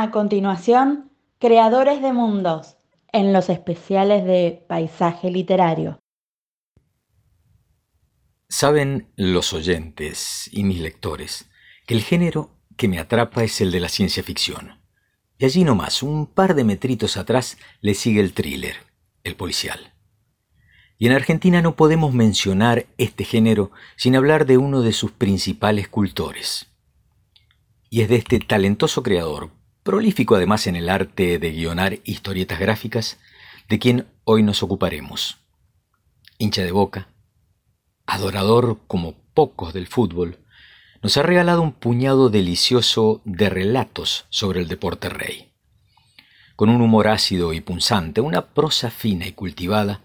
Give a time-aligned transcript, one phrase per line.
[0.00, 2.76] A continuación, Creadores de Mundos,
[3.12, 5.98] en los especiales de Paisaje Literario.
[8.48, 11.50] Saben los oyentes y mis lectores
[11.84, 14.80] que el género que me atrapa es el de la ciencia ficción.
[15.36, 18.76] Y allí nomás, un par de metritos atrás, le sigue el thriller,
[19.24, 19.94] el policial.
[20.96, 25.88] Y en Argentina no podemos mencionar este género sin hablar de uno de sus principales
[25.88, 26.68] cultores.
[27.90, 29.57] Y es de este talentoso creador,
[29.88, 33.16] prolífico además en el arte de guionar historietas gráficas,
[33.70, 35.38] de quien hoy nos ocuparemos.
[36.36, 37.08] Hincha de boca,
[38.04, 40.40] adorador como pocos del fútbol,
[41.02, 45.54] nos ha regalado un puñado delicioso de relatos sobre el deporte rey.
[46.54, 50.02] Con un humor ácido y punzante, una prosa fina y cultivada,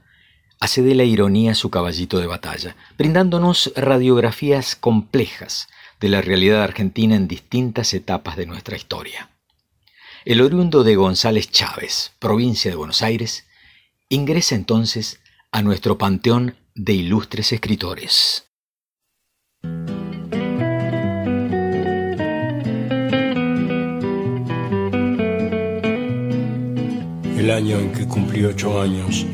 [0.61, 5.67] hace de la ironía su caballito de batalla, brindándonos radiografías complejas
[5.99, 9.32] de la realidad argentina en distintas etapas de nuestra historia.
[10.25, 13.45] El oriundo de González Chávez, provincia de Buenos Aires,
[14.07, 15.19] ingresa entonces
[15.51, 18.45] a nuestro panteón de ilustres escritores.
[27.37, 29.25] El año en que cumplí ocho años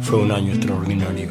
[0.00, 1.30] fue un año extraordinario.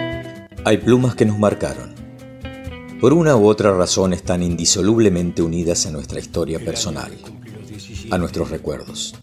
[0.63, 1.93] hay plumas que nos marcaron.
[2.99, 7.11] Por una u otra razón están indisolublemente unidas a nuestra historia personal,
[8.11, 9.15] a nuestros recuerdos.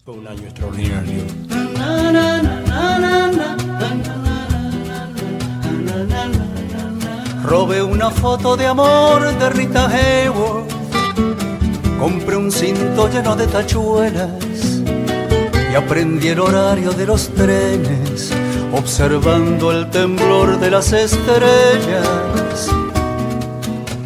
[7.43, 10.69] Robé una foto de amor de Rita Hayworth.
[11.99, 14.81] Compré un cinto lleno de tachuelas
[15.71, 18.33] y aprendí el horario de los trenes
[18.73, 22.69] observando el temblor de las estrellas.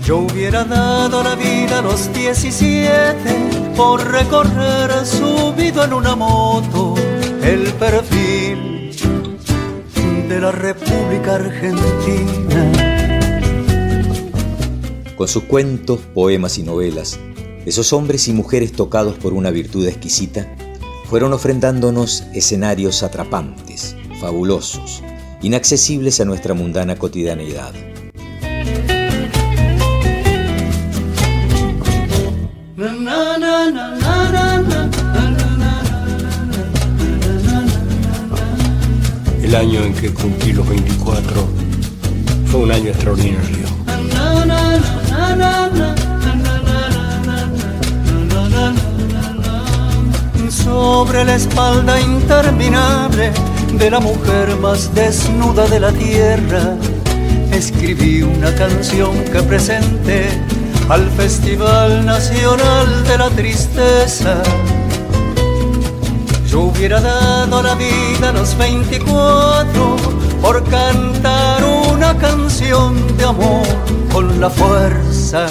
[0.04, 6.96] Yo hubiera dado la vida a los 17 por recorrer subido en una moto
[7.42, 8.92] el perfil
[10.28, 12.72] de la República Argentina.
[15.16, 17.20] Con sus cuentos, poemas y novelas,
[17.66, 20.54] esos hombres y mujeres tocados por una virtud exquisita
[21.06, 25.04] fueron ofrendándonos escenarios atrapantes, fabulosos,
[25.42, 27.74] inaccesibles a nuestra mundana cotidianeidad.
[39.44, 41.46] El año en que cumplí los 24
[42.46, 43.68] fue un año extraordinario.
[50.50, 53.34] Sobre la espalda interminable
[53.78, 56.76] de la mujer más desnuda de la tierra,
[57.52, 60.28] escribí una canción que presenté
[60.90, 64.42] al Festival Nacional de la Tristeza.
[66.48, 69.96] Yo hubiera dado la vida a los 24
[70.42, 73.66] por cantar una canción de amor
[74.12, 75.48] con la fuerza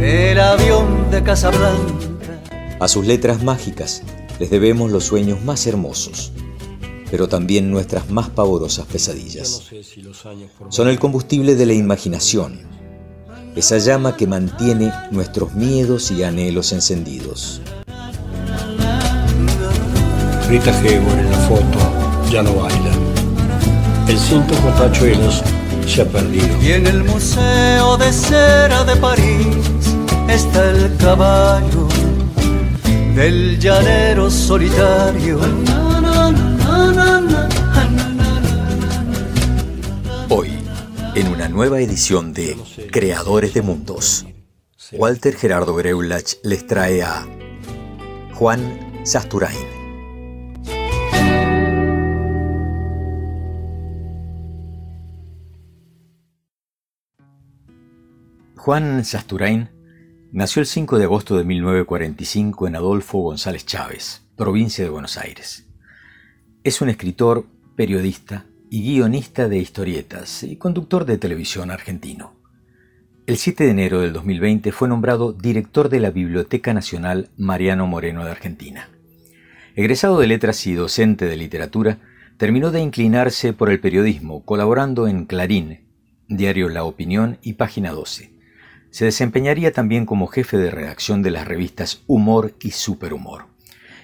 [0.00, 2.40] del avión de Casablanca.
[2.80, 4.02] A sus letras mágicas
[4.38, 6.32] les debemos los sueños más hermosos
[7.10, 9.70] pero también nuestras más pavorosas pesadillas.
[10.68, 12.60] Son el combustible de la imaginación,
[13.54, 17.62] esa llama que mantiene nuestros miedos y anhelos encendidos.
[20.48, 21.78] Rita Hayworth en la foto
[22.30, 22.92] ya no baila.
[24.08, 25.42] El cinto con tachuelos
[25.86, 26.46] se ha perdido.
[26.62, 29.46] Y en el Museo de Cera de París
[30.28, 31.88] está el caballo
[33.14, 35.40] del llanero solitario
[41.16, 42.58] en una nueva edición de
[42.92, 44.26] Creadores de Mundos,
[44.92, 47.26] Walter Gerardo Greulach les trae a
[48.34, 49.56] Juan Sasturain.
[58.56, 59.70] Juan Sasturain
[60.32, 65.66] nació el 5 de agosto de 1945 en Adolfo González Chávez, provincia de Buenos Aires.
[66.62, 72.34] Es un escritor, periodista y guionista de historietas y conductor de televisión argentino.
[73.26, 78.24] el 7 de enero del 2020 fue nombrado director de la Biblioteca Nacional Mariano Moreno
[78.24, 78.88] de Argentina.
[79.74, 81.98] Egresado de letras y docente de literatura,
[82.36, 85.80] terminó de inclinarse por el periodismo, colaborando en Clarín,
[86.28, 88.32] diario La Opinión y Página 12.
[88.90, 93.46] Se desempeñaría también como jefe de redacción de las revistas Humor y Superhumor.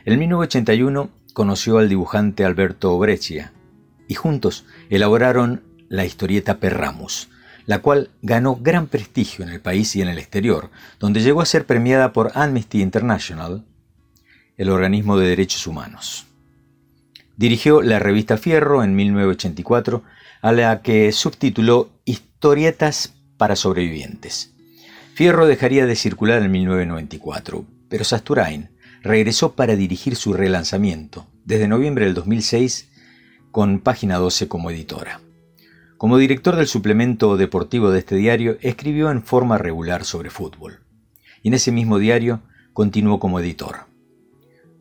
[0.05, 3.53] En 1981 conoció al dibujante Alberto Breccia
[4.09, 7.29] y juntos elaboraron la historieta Perramus,
[7.67, 11.47] la cual ganó gran prestigio en el país y en el exterior, donde llegó a
[11.47, 13.65] ser premiada por Amnesty International,
[14.57, 16.27] el organismo de derechos humanos.
[17.37, 20.03] Dirigió la revista Fierro en 1984,
[20.43, 24.53] a la que subtituló Historietas para sobrevivientes.
[25.15, 28.71] Fierro dejaría de circular en 1994, pero Sasturain
[29.03, 32.89] regresó para dirigir su relanzamiento, desde noviembre del 2006,
[33.53, 35.21] con Página 12 como editora.
[35.99, 40.81] Como director del suplemento deportivo de este diario, escribió en forma regular sobre fútbol.
[41.43, 42.41] Y en ese mismo diario
[42.73, 43.87] continuó como editor.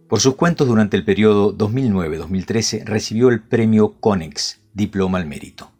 [0.07, 5.71] Por sus cuentos durante el periodo 2009-2013 recibió el premio Conex, Diploma al Mérito.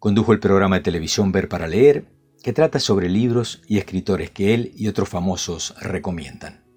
[0.00, 2.06] Condujo el programa de televisión Ver para Leer,
[2.42, 6.69] que trata sobre libros y escritores que él y otros famosos recomiendan.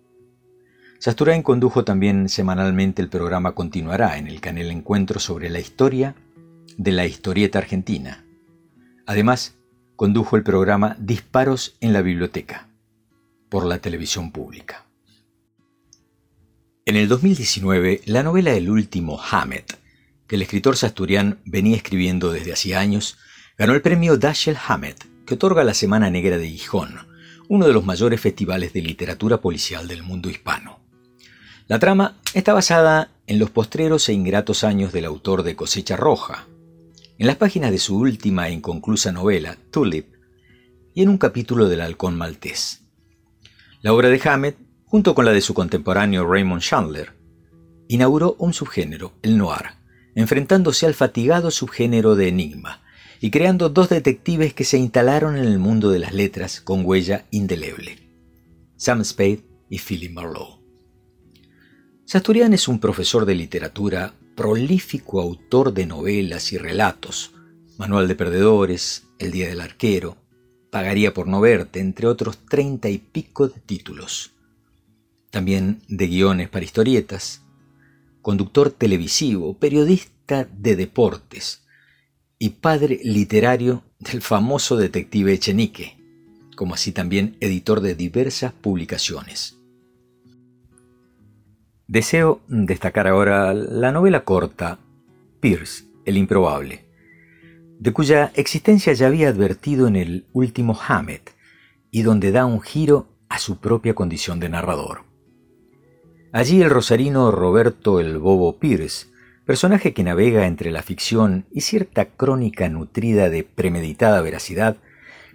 [1.04, 6.16] Sasturain condujo también semanalmente el programa Continuará en el canal Encuentro sobre la historia
[6.78, 8.26] de la historieta argentina.
[9.06, 9.58] Además,
[9.98, 12.70] condujo el programa Disparos en la Biblioteca
[13.50, 14.86] por la televisión pública.
[16.86, 19.78] En el 2019, la novela El último Hamet,
[20.26, 23.18] que el escritor sasturian venía escribiendo desde hacía años,
[23.58, 26.96] ganó el premio Dashiell Hamet, que otorga la Semana Negra de Gijón,
[27.50, 30.83] uno de los mayores festivales de literatura policial del mundo hispano.
[31.68, 36.48] La trama está basada en los postreros e ingratos años del autor de Cosecha Roja,
[37.18, 40.14] en las páginas de su última e inconclusa novela, Tulip,
[40.94, 42.82] y en un capítulo del Halcón Maltés.
[43.82, 44.58] La obra de Hamet
[44.94, 47.14] junto con la de su contemporáneo Raymond Chandler,
[47.88, 49.72] inauguró un subgénero, el noir,
[50.14, 52.84] enfrentándose al fatigado subgénero de enigma
[53.20, 57.26] y creando dos detectives que se instalaron en el mundo de las letras con huella
[57.32, 57.98] indeleble,
[58.78, 60.63] Sam Spade y Philip Marlowe.
[62.06, 67.32] Sasturian es un profesor de literatura, prolífico autor de novelas y relatos,
[67.78, 70.18] Manual de Perdedores, El Día del Arquero,
[70.70, 74.34] Pagaría por no verte, entre otros treinta y pico de títulos
[75.34, 77.42] también de guiones para historietas,
[78.22, 81.64] conductor televisivo, periodista de deportes
[82.38, 85.98] y padre literario del famoso detective Echenique,
[86.56, 89.58] como así también editor de diversas publicaciones.
[91.94, 94.80] Deseo destacar ahora la novela corta
[95.40, 96.86] Pierce, el improbable,
[97.78, 101.36] de cuya existencia ya había advertido en el último Hammett
[101.92, 105.04] y donde da un giro a su propia condición de narrador.
[106.32, 109.10] Allí el rosarino Roberto el Bobo Pierce,
[109.46, 114.78] personaje que navega entre la ficción y cierta crónica nutrida de premeditada veracidad,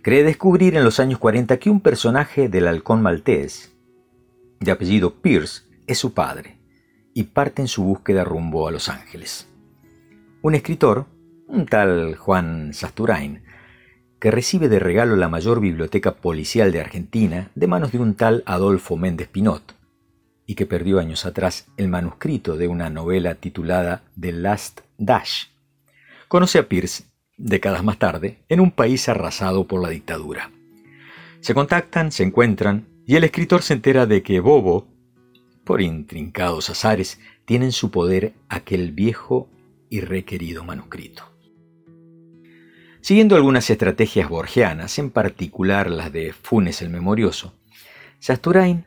[0.03, 3.71] cree descubrir en los años 40 que un personaje del halcón maltés,
[4.59, 6.59] de apellido Pierce, es su padre,
[7.15, 9.49] y parte en su búsqueda rumbo a Los Ángeles.
[10.43, 11.07] Un escritor,
[11.49, 13.43] un tal Juan Sasturain,
[14.21, 18.43] que recibe de regalo la mayor biblioteca policial de Argentina de manos de un tal
[18.47, 19.75] Adolfo Méndez Pinot,
[20.47, 25.47] y que perdió años atrás el manuscrito de una novela titulada The Last Dash.
[26.29, 27.05] Conoce a Pierce,
[27.37, 30.51] décadas más tarde, en un país arrasado por la dictadura.
[31.41, 34.87] Se contactan, se encuentran, y el escritor se entera de que Bobo,
[35.69, 39.51] por intrincados azares, tiene en su poder aquel viejo
[39.91, 41.25] y requerido manuscrito.
[43.03, 47.53] Siguiendo algunas estrategias borgianas, en particular las de Funes el Memorioso,
[48.19, 48.87] Sasturain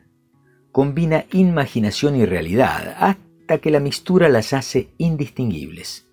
[0.72, 6.08] combina imaginación y realidad hasta que la mistura las hace indistinguibles.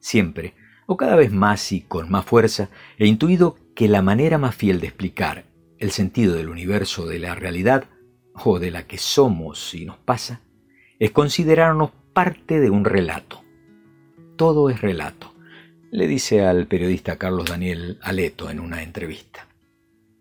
[0.00, 0.54] Siempre,
[0.86, 4.80] o cada vez más y con más fuerza, he intuido que la manera más fiel
[4.80, 5.44] de explicar
[5.78, 7.84] el sentido del universo de la realidad
[8.44, 10.40] o de la que somos y nos pasa
[10.98, 13.42] es considerarnos parte de un relato.
[14.36, 15.34] Todo es relato,
[15.90, 19.46] le dice al periodista Carlos Daniel Aleto en una entrevista.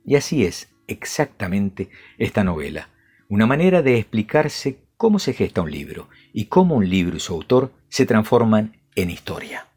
[0.05, 2.89] Y así es exactamente esta novela,
[3.27, 7.33] una manera de explicarse cómo se gesta un libro y cómo un libro y su
[7.33, 9.67] autor se transforman en historia.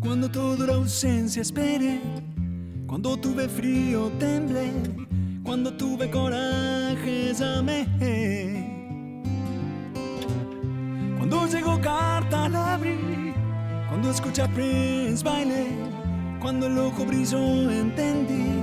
[0.00, 2.00] Cuando toda la ausencia esperé,
[2.86, 4.70] cuando tuve frío temblé,
[5.42, 7.84] cuando tuve coraje llamé.
[11.18, 13.34] Cuando llegó carta la abrí,
[13.88, 15.66] cuando escuché a Prince bailé,
[16.40, 18.62] cuando el ojo brilló entendí,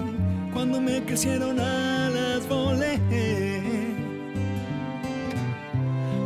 [0.53, 2.98] cuando me crecieron alas volé.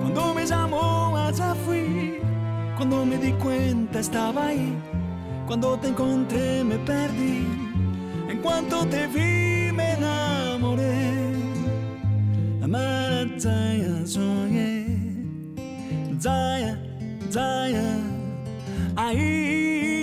[0.02, 1.87] Cuando me llamó allá fui,
[2.78, 4.72] cuando me di cuenta estaba ahí,
[5.48, 7.48] cuando te encontré me perdí,
[8.30, 11.34] en cuanto te vi me enamoré.
[12.64, 14.86] Amar a Zaya soñé,
[16.20, 16.80] Zaya,
[17.32, 17.98] Zaya,
[18.96, 19.97] ahí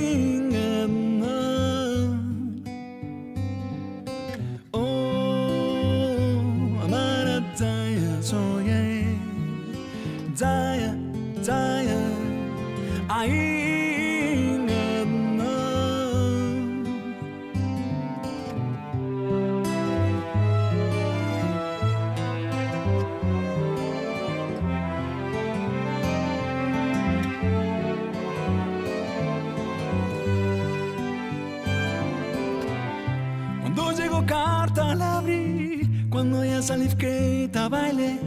[33.94, 38.18] llegó carta la abrí, cuando ya salí que bailé,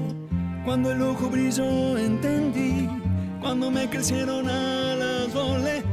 [0.66, 2.90] cuando el ojo brilló entendí,
[3.42, 5.84] cuando me crecieron alas volé.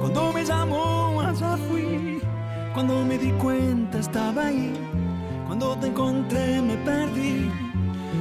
[0.00, 2.20] Cuando me llamó allá fui,
[2.74, 4.72] cuando me di cuenta estaba ahí,
[5.46, 7.50] cuando te encontré me perdí,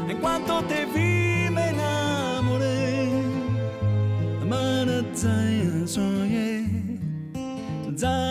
[0.09, 3.09] en cuanto te vi me enamoré.
[4.41, 6.65] Amara Zaya soñé.
[7.97, 8.24] Zaya,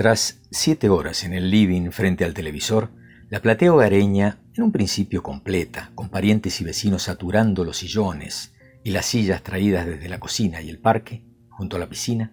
[0.00, 2.88] Tras siete horas en el living frente al televisor,
[3.28, 8.92] la platea hogareña, en un principio completa, con parientes y vecinos saturando los sillones y
[8.92, 12.32] las sillas traídas desde la cocina y el parque, junto a la piscina,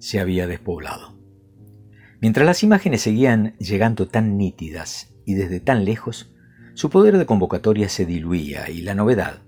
[0.00, 1.16] se había despoblado.
[2.20, 6.34] Mientras las imágenes seguían llegando tan nítidas y desde tan lejos,
[6.74, 9.44] su poder de convocatoria se diluía y la novedad,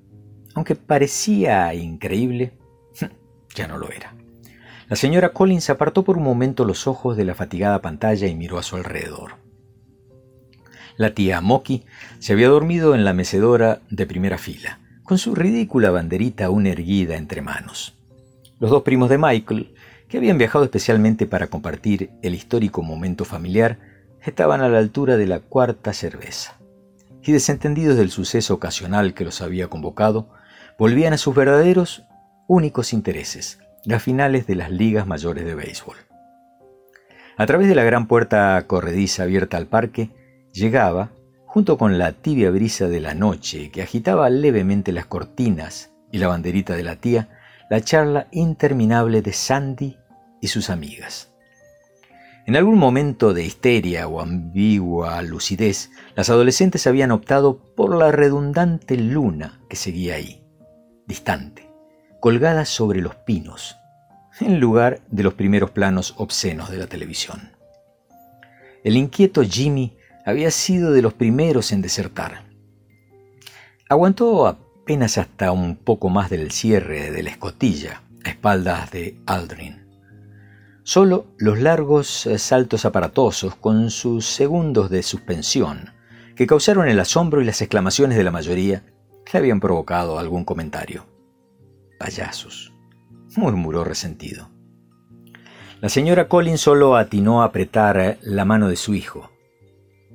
[0.54, 2.52] aunque parecía increíble,
[3.56, 4.19] ya no lo era.
[4.90, 8.58] La señora Collins apartó por un momento los ojos de la fatigada pantalla y miró
[8.58, 9.34] a su alrededor.
[10.96, 11.84] La tía Moki
[12.18, 17.16] se había dormido en la mecedora de primera fila, con su ridícula banderita aún erguida
[17.16, 17.94] entre manos.
[18.58, 19.74] Los dos primos de Michael,
[20.08, 23.78] que habían viajado especialmente para compartir el histórico momento familiar,
[24.24, 26.58] estaban a la altura de la cuarta cerveza.
[27.22, 30.30] Y desentendidos del suceso ocasional que los había convocado,
[30.80, 32.02] volvían a sus verdaderos,
[32.48, 35.96] únicos intereses, las finales de las ligas mayores de béisbol.
[37.36, 40.10] A través de la gran puerta corrediza abierta al parque,
[40.52, 41.10] llegaba,
[41.46, 46.28] junto con la tibia brisa de la noche que agitaba levemente las cortinas y la
[46.28, 47.28] banderita de la tía,
[47.70, 49.96] la charla interminable de Sandy
[50.40, 51.32] y sus amigas.
[52.46, 58.96] En algún momento de histeria o ambigua lucidez, las adolescentes habían optado por la redundante
[58.96, 60.42] luna que seguía ahí,
[61.06, 61.69] distante,
[62.20, 63.76] colgada sobre los pinos,
[64.40, 67.50] en lugar de los primeros planos obscenos de la televisión.
[68.84, 72.44] El inquieto Jimmy había sido de los primeros en desertar.
[73.88, 79.86] Aguantó apenas hasta un poco más del cierre de la escotilla, a espaldas de Aldrin.
[80.82, 85.90] Solo los largos saltos aparatosos con sus segundos de suspensión,
[86.36, 88.82] que causaron el asombro y las exclamaciones de la mayoría,
[89.32, 91.06] le habían provocado algún comentario.
[92.00, 92.72] Payasos,
[93.36, 94.48] murmuró resentido.
[95.82, 99.30] La señora Collins solo atinó a apretar la mano de su hijo,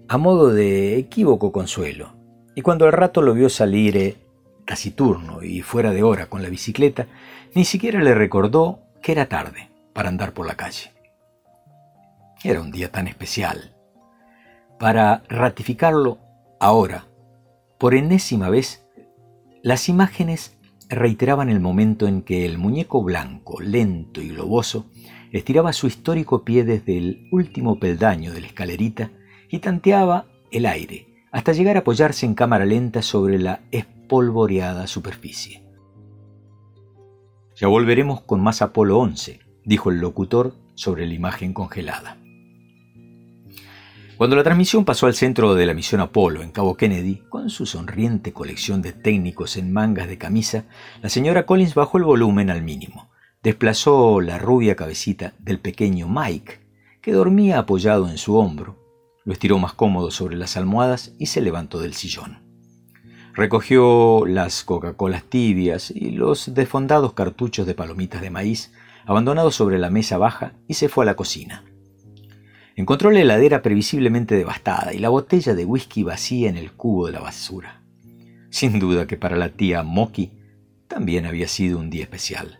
[0.07, 2.15] a modo de equívoco consuelo,
[2.55, 4.17] y cuando al rato lo vio salir eh,
[4.65, 7.05] taciturno y fuera de hora con la bicicleta,
[7.53, 10.91] ni siquiera le recordó que era tarde para andar por la calle.
[12.43, 13.75] Era un día tan especial.
[14.79, 16.17] Para ratificarlo,
[16.59, 17.05] ahora,
[17.77, 18.87] Por enésima vez,
[19.61, 20.54] las imágenes
[20.89, 24.85] reiteraban el momento en que el muñeco blanco, lento y globoso,
[25.31, 29.11] estiraba su histórico pie desde el último peldaño de la escalerita
[29.49, 35.63] y tanteaba el aire hasta llegar a apoyarse en cámara lenta sobre la espolvoreada superficie.
[37.55, 42.17] Ya volveremos con más Apolo 11, dijo el locutor sobre la imagen congelada.
[44.17, 47.65] Cuando la transmisión pasó al centro de la misión Apolo en Cabo Kennedy, con su
[47.65, 50.63] sonriente colección de técnicos en mangas de camisa,
[51.01, 53.09] la señora Collins bajó el volumen al mínimo.
[53.43, 56.61] Desplazó la rubia cabecita del pequeño Mike,
[57.01, 58.77] que dormía apoyado en su hombro,
[59.25, 62.39] lo estiró más cómodo sobre las almohadas y se levantó del sillón.
[63.33, 68.71] Recogió las Coca-Colas tibias y los desfondados cartuchos de palomitas de maíz
[69.05, 71.65] abandonados sobre la mesa baja y se fue a la cocina.
[72.77, 77.13] Encontró la heladera previsiblemente devastada y la botella de whisky vacía en el cubo de
[77.13, 77.81] la basura.
[78.49, 80.33] Sin duda que para la tía Moki
[80.87, 82.59] también había sido un día especial.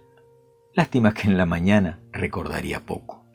[0.73, 3.25] Lástima que en la mañana recordaría poco.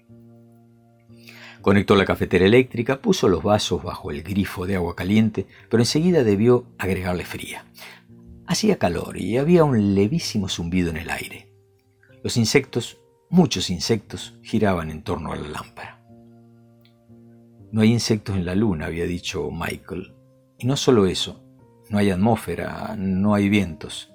[1.60, 6.24] Conectó la cafetera eléctrica, puso los vasos bajo el grifo de agua caliente, pero enseguida
[6.24, 7.66] debió agregarle fría.
[8.46, 11.52] Hacía calor y había un levísimo zumbido en el aire.
[12.24, 15.99] Los insectos, muchos insectos, giraban en torno a la lámpara.
[17.72, 20.14] No hay insectos en la luna, había dicho Michael.
[20.58, 21.42] Y no solo eso,
[21.88, 24.12] no hay atmósfera, no hay vientos.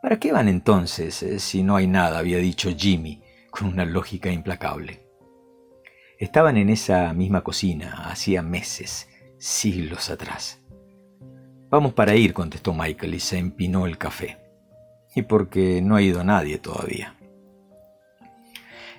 [0.00, 2.18] ¿Para qué van entonces eh, si no hay nada?
[2.18, 5.06] había dicho Jimmy con una lógica implacable.
[6.18, 9.08] Estaban en esa misma cocina hacía meses,
[9.38, 10.60] siglos atrás.
[11.68, 14.38] Vamos para ir, contestó Michael y se empinó el café.
[15.14, 17.16] Y porque no ha ido nadie todavía.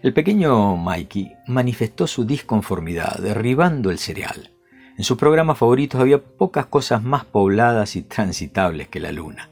[0.04, 4.52] El pequeño Mikey manifestó su disconformidad derribando el cereal.
[4.98, 9.50] En sus programas favoritos había pocas cosas más pobladas y transitables que la luna.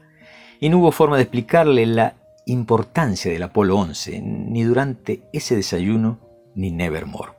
[0.60, 6.20] Y no hubo forma de explicarle la importancia del Apolo 11, ni durante ese desayuno,
[6.54, 7.32] ni Nevermore.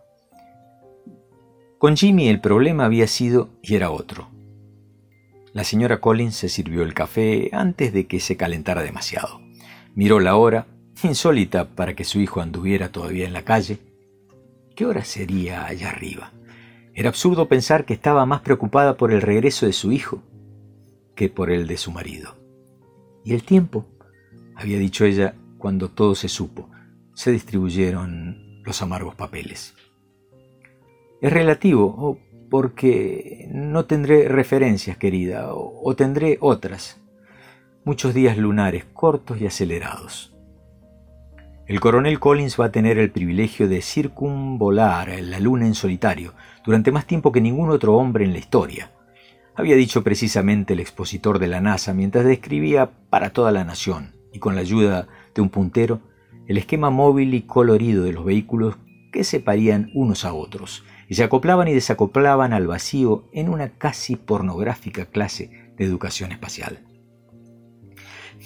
[1.78, 4.32] Con Jimmy el problema había sido y era otro.
[5.54, 9.40] La señora Collins se sirvió el café antes de que se calentara demasiado.
[9.94, 10.66] Miró la hora
[11.04, 13.80] insólita para que su hijo anduviera todavía en la calle.
[14.76, 16.32] ¿Qué hora sería allá arriba?
[16.94, 20.22] Era absurdo pensar que estaba más preocupada por el regreso de su hijo
[21.16, 22.36] que por el de su marido.
[23.24, 23.86] Y el tiempo,
[24.56, 26.70] había dicho ella cuando todo se supo,
[27.14, 29.76] se distribuyeron los amargos papeles.
[31.22, 37.00] Es relativo, porque no tendré referencias, querida, o tendré otras.
[37.86, 40.33] Muchos días lunares cortos y acelerados
[41.66, 46.34] el coronel Collins va a tener el privilegio de circunvolar la luna en solitario
[46.66, 48.92] durante más tiempo que ningún otro hombre en la historia.
[49.56, 54.40] Había dicho precisamente el expositor de la NASA mientras describía para toda la nación, y
[54.40, 56.02] con la ayuda de un puntero,
[56.48, 58.76] el esquema móvil y colorido de los vehículos
[59.14, 63.70] que se parían unos a otros, y se acoplaban y desacoplaban al vacío en una
[63.70, 66.80] casi pornográfica clase de educación espacial.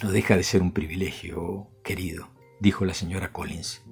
[0.03, 3.84] No deja de ser un privilegio, querido dijo la señora Collins.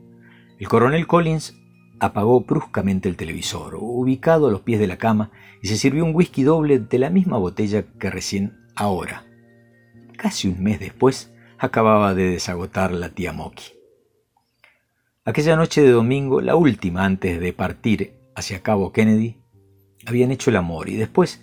[0.59, 1.55] El coronel Collins
[1.99, 6.15] apagó bruscamente el televisor, ubicado a los pies de la cama, y se sirvió un
[6.15, 9.25] whisky doble de la misma botella que recién ahora.
[10.17, 13.73] Casi un mes después, acababa de desagotar la tía Moki.
[15.23, 19.37] Aquella noche de domingo, la última antes de partir hacia Cabo Kennedy,
[20.05, 21.41] habían hecho el amor y después,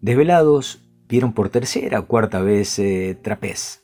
[0.00, 3.81] desvelados, vieron por tercera o cuarta vez eh, Trapez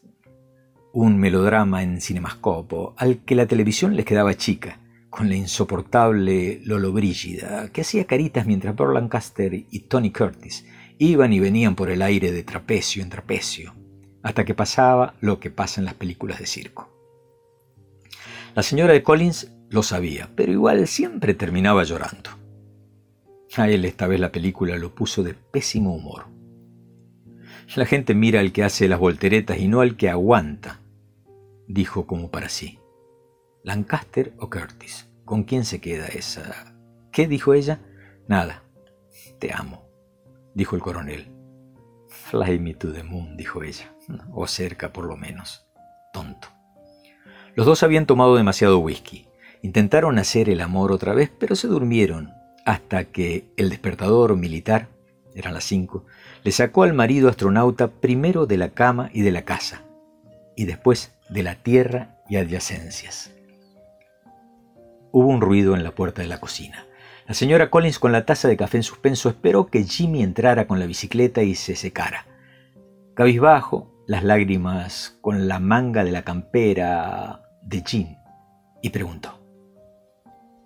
[0.93, 6.93] un melodrama en cinemascopo al que la televisión les quedaba chica, con la insoportable Lolo
[6.93, 10.67] Brígida, que hacía caritas mientras Burl Lancaster y Tony Curtis
[10.99, 13.75] iban y venían por el aire de trapecio en trapecio,
[14.23, 16.91] hasta que pasaba lo que pasa en las películas de circo.
[18.55, 22.31] La señora de Collins lo sabía, pero igual siempre terminaba llorando.
[23.57, 26.27] A él esta vez la película lo puso de pésimo humor.
[27.77, 30.81] La gente mira al que hace las volteretas y no al que aguanta,
[31.67, 32.79] dijo como para sí.
[33.63, 35.09] ¿Lancaster o Curtis?
[35.25, 36.75] ¿Con quién se queda esa?
[37.13, 37.81] ¿Qué dijo ella?
[38.27, 38.63] Nada.
[39.39, 39.87] Te amo,
[40.55, 41.31] dijo el coronel.
[42.09, 43.95] Fly me to the moon, dijo ella,
[44.33, 45.67] o cerca por lo menos.
[46.13, 46.49] Tonto.
[47.55, 49.29] Los dos habían tomado demasiado whisky.
[49.61, 52.33] Intentaron hacer el amor otra vez, pero se durmieron
[52.65, 54.89] hasta que el despertador militar,
[55.35, 56.07] eran las cinco,
[56.49, 59.83] le sacó al marido astronauta primero de la cama y de la casa,
[60.57, 63.35] y después de la tierra y adyacencias.
[65.13, 66.87] Hubo un ruido en la puerta de la cocina.
[67.27, 70.81] La señora Collins con la taza de café en suspenso esperó que Jimmy entrara con
[70.81, 72.25] la bicicleta y se secara.
[73.15, 78.17] Cabizbajo, las lágrimas con la manga de la campera de Jean,
[78.81, 79.39] y preguntó,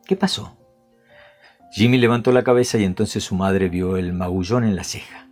[0.06, 0.56] ¿qué pasó?
[1.72, 5.22] Jimmy levantó la cabeza y entonces su madre vio el magullón en la ceja,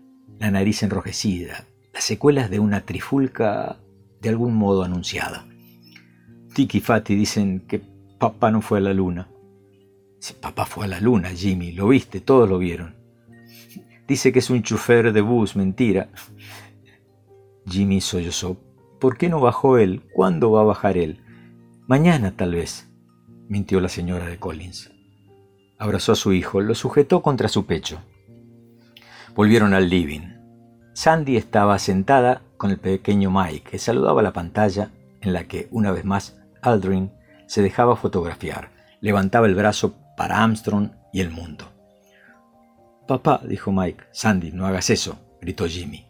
[0.41, 3.77] la nariz enrojecida, las secuelas de una trifulca
[4.23, 5.47] de algún modo anunciada.
[6.55, 7.83] Tiki y Fati dicen que
[8.19, 9.29] papá no fue a la luna.
[10.19, 12.97] Si papá fue a la luna, Jimmy, lo viste, todos lo vieron.
[14.09, 16.09] Dice que es un chofer de bus, mentira.
[17.67, 18.57] Jimmy sollozó.
[18.99, 20.03] ¿Por qué no bajó él?
[20.13, 21.21] ¿Cuándo va a bajar él?
[21.87, 22.91] Mañana, tal vez,
[23.49, 24.91] mintió la señora de Collins.
[25.79, 28.01] Abrazó a su hijo, lo sujetó contra su pecho.
[29.35, 30.37] Volvieron al living.
[30.93, 34.91] Sandy estaba sentada con el pequeño Mike, que saludaba la pantalla
[35.21, 37.13] en la que, una vez más, Aldrin
[37.47, 38.71] se dejaba fotografiar.
[39.01, 41.65] Levantaba el brazo para Armstrong y el mundo.
[43.07, 44.05] Papá, dijo Mike.
[44.13, 46.07] Sandy, no hagas eso, gritó Jimmy.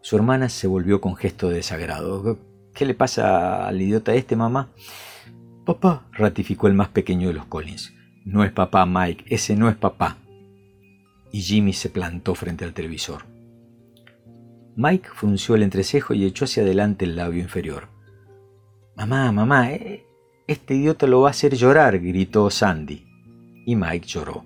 [0.00, 2.38] Su hermana se volvió con gesto de desagrado.
[2.74, 4.68] ¿Qué le pasa al idiota este, mamá?
[5.66, 7.92] Papá, ratificó el más pequeño de los Collins.
[8.24, 10.18] No es papá, Mike, ese no es papá.
[11.32, 13.24] Y Jimmy se plantó frente al televisor.
[14.76, 17.88] Mike frunció el entrecejo y echó hacia adelante el labio inferior.
[18.96, 20.06] Mamá, mamá, eh,
[20.46, 23.04] este idiota lo va a hacer llorar, gritó Sandy.
[23.66, 24.44] Y Mike lloró.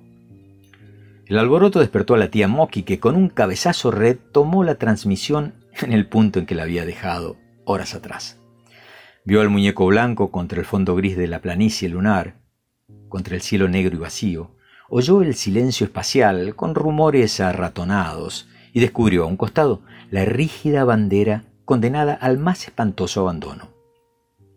[1.27, 5.93] El alboroto despertó a la tía Mocky, que con un cabezazo retomó la transmisión en
[5.93, 8.39] el punto en que la había dejado horas atrás.
[9.25, 12.41] Vio al muñeco blanco contra el fondo gris de la planicie lunar,
[13.09, 14.57] contra el cielo negro y vacío,
[14.95, 21.45] oyó el silencio espacial con rumores arratonados y descubrió a un costado la rígida bandera
[21.65, 23.71] condenada al más espantoso abandono.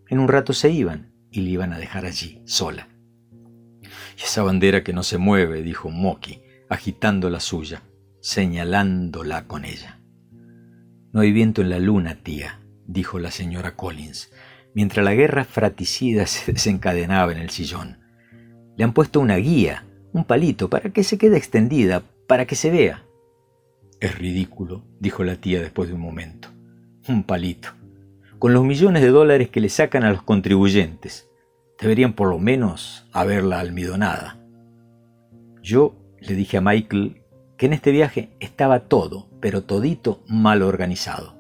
[0.10, 2.90] En un rato se iban y le iban a dejar allí, sola.
[3.82, 7.84] Y esa bandera que no se mueve, dijo Moki, agitando la suya,
[8.20, 10.02] señalándola con ella.
[11.14, 14.34] No hay viento en la luna, tía, dijo la señora Collins,
[14.74, 18.00] mientras la guerra fratricida se desencadenaba en el sillón.
[18.76, 22.72] Le han puesto una guía, un palito, para que se quede extendida, para que se
[22.72, 23.04] vea.
[24.00, 26.48] Es ridículo, dijo la tía después de un momento.
[27.10, 27.70] Un palito.
[28.40, 31.30] Con los millones de dólares que le sacan a los contribuyentes.
[31.82, 34.40] Deberían por lo menos haberla almidonada.
[35.62, 37.22] Yo le dije a Michael
[37.58, 41.36] que en este viaje estaba todo, pero todito mal organizado.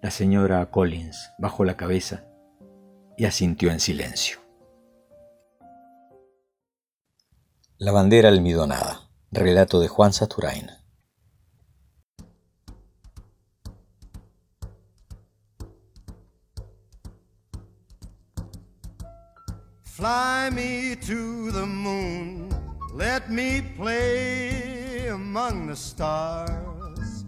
[0.00, 2.24] La señora Collins bajó la cabeza
[3.18, 4.43] y asintió en silencio.
[7.84, 9.10] La bandera almidonada.
[9.30, 10.70] Relato de Juan Saturain.
[19.82, 22.48] Fly me to the moon,
[22.94, 27.26] let me play among the stars,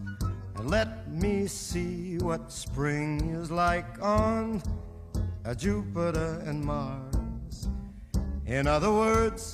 [0.55, 4.63] and let me see what spring is like on
[5.55, 7.69] Jupiter and Mars.
[8.47, 9.53] In other words,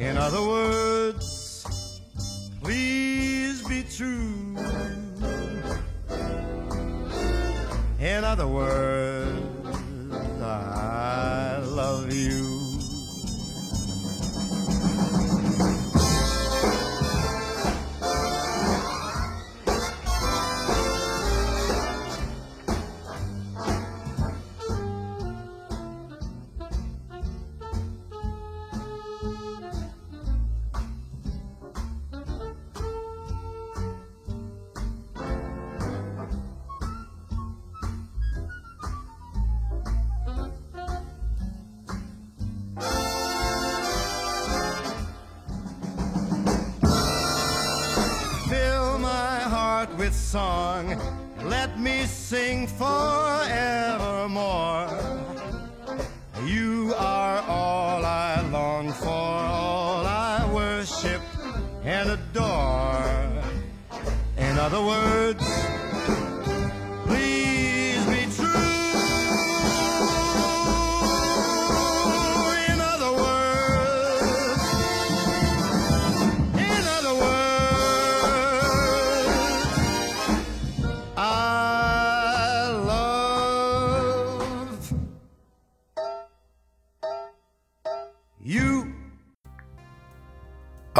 [0.00, 1.62] In other words,
[2.62, 4.56] please be true.
[8.00, 9.39] In other words,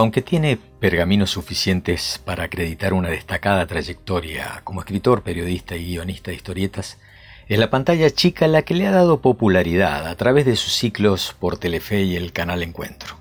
[0.00, 6.38] Aunque tiene pergaminos suficientes para acreditar una destacada trayectoria como escritor, periodista y guionista de
[6.38, 6.96] historietas,
[7.48, 11.36] es la pantalla chica la que le ha dado popularidad a través de sus ciclos
[11.38, 13.18] por Telefe y el canal Encuentro.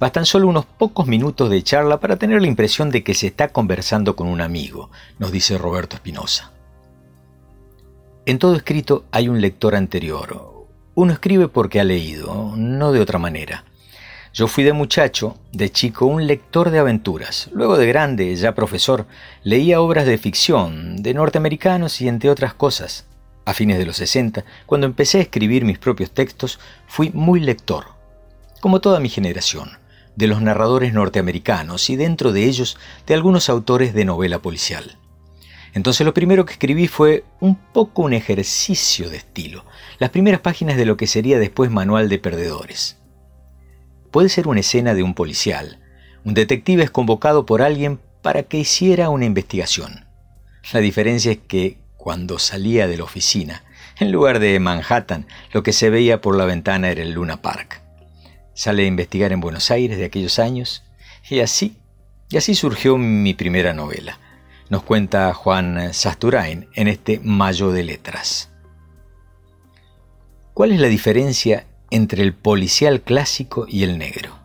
[0.00, 3.48] Bastan solo unos pocos minutos de charla para tener la impresión de que se está
[3.48, 6.52] conversando con un amigo, nos dice Roberto Espinosa.
[8.24, 10.66] En todo escrito hay un lector anterior.
[10.94, 13.66] Uno escribe porque ha leído, no de otra manera.
[14.34, 17.48] Yo fui de muchacho, de chico, un lector de aventuras.
[17.52, 19.06] Luego de grande, ya profesor,
[19.44, 23.06] leía obras de ficción, de norteamericanos y entre otras cosas.
[23.44, 27.84] A fines de los 60, cuando empecé a escribir mis propios textos, fui muy lector,
[28.60, 29.78] como toda mi generación,
[30.16, 34.98] de los narradores norteamericanos y dentro de ellos de algunos autores de novela policial.
[35.74, 39.64] Entonces lo primero que escribí fue un poco un ejercicio de estilo,
[40.00, 42.96] las primeras páginas de lo que sería después Manual de Perdedores
[44.14, 45.80] puede ser una escena de un policial.
[46.24, 50.06] Un detective es convocado por alguien para que hiciera una investigación.
[50.72, 53.64] La diferencia es que cuando salía de la oficina,
[53.98, 57.82] en lugar de Manhattan, lo que se veía por la ventana era el Luna Park.
[58.52, 60.84] Sale a investigar en Buenos Aires de aquellos años
[61.28, 61.76] y así,
[62.30, 64.20] y así surgió mi primera novela.
[64.68, 68.52] Nos cuenta Juan Sasturain en este Mayo de Letras.
[70.52, 74.36] ¿Cuál es la diferencia entre el policial clásico y el negro.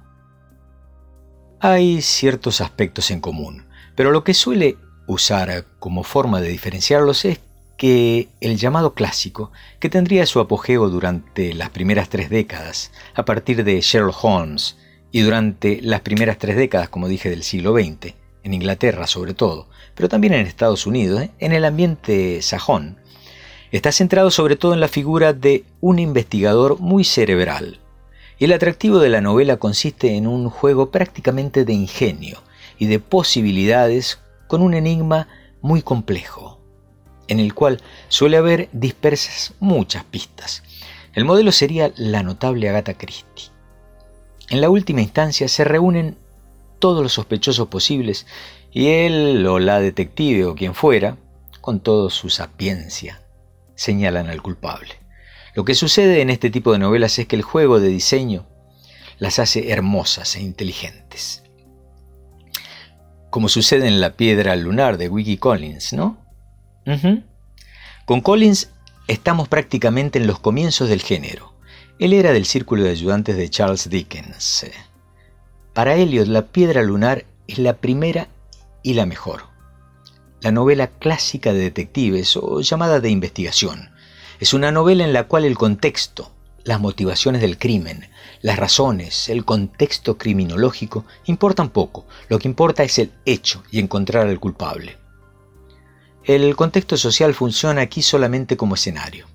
[1.60, 7.40] Hay ciertos aspectos en común, pero lo que suele usar como forma de diferenciarlos es
[7.76, 13.64] que el llamado clásico, que tendría su apogeo durante las primeras tres décadas, a partir
[13.64, 14.78] de Sherlock Holmes,
[15.12, 19.68] y durante las primeras tres décadas, como dije, del siglo XX, en Inglaterra sobre todo,
[19.96, 21.32] pero también en Estados Unidos, ¿eh?
[21.40, 23.00] en el ambiente sajón,
[23.78, 27.80] está centrado sobre todo en la figura de un investigador muy cerebral.
[28.38, 32.42] Y el atractivo de la novela consiste en un juego prácticamente de ingenio
[32.78, 35.28] y de posibilidades con un enigma
[35.62, 36.60] muy complejo,
[37.28, 40.64] en el cual suele haber dispersas muchas pistas.
[41.14, 43.52] El modelo sería la notable Agatha Christie.
[44.50, 46.18] En la última instancia se reúnen
[46.80, 48.26] todos los sospechosos posibles
[48.72, 51.18] y él o la detective o quien fuera,
[51.62, 53.22] con toda su sapiencia,
[53.80, 54.96] señalan al culpable.
[55.56, 58.46] Lo que sucede en este tipo de novelas es que el juego de diseño
[59.20, 61.44] las hace hermosas e inteligentes.
[63.30, 66.18] Como sucede en La piedra lunar de Wiki Collins, ¿no?
[68.06, 68.70] Con Collins
[69.08, 71.54] estamos prácticamente en los comienzos del género.
[72.00, 74.66] Él era del círculo de ayudantes de Charles Dickens.
[75.74, 78.28] Para Eliot, La piedra lunar es la primera
[78.84, 79.49] y la mejor
[80.42, 83.90] la novela clásica de detectives o llamada de investigación.
[84.40, 86.32] Es una novela en la cual el contexto,
[86.64, 88.10] las motivaciones del crimen,
[88.42, 92.06] las razones, el contexto criminológico importan poco.
[92.30, 94.98] Lo que importa es el hecho y encontrar al culpable.
[96.24, 99.28] El contexto social funciona aquí solamente como escenario.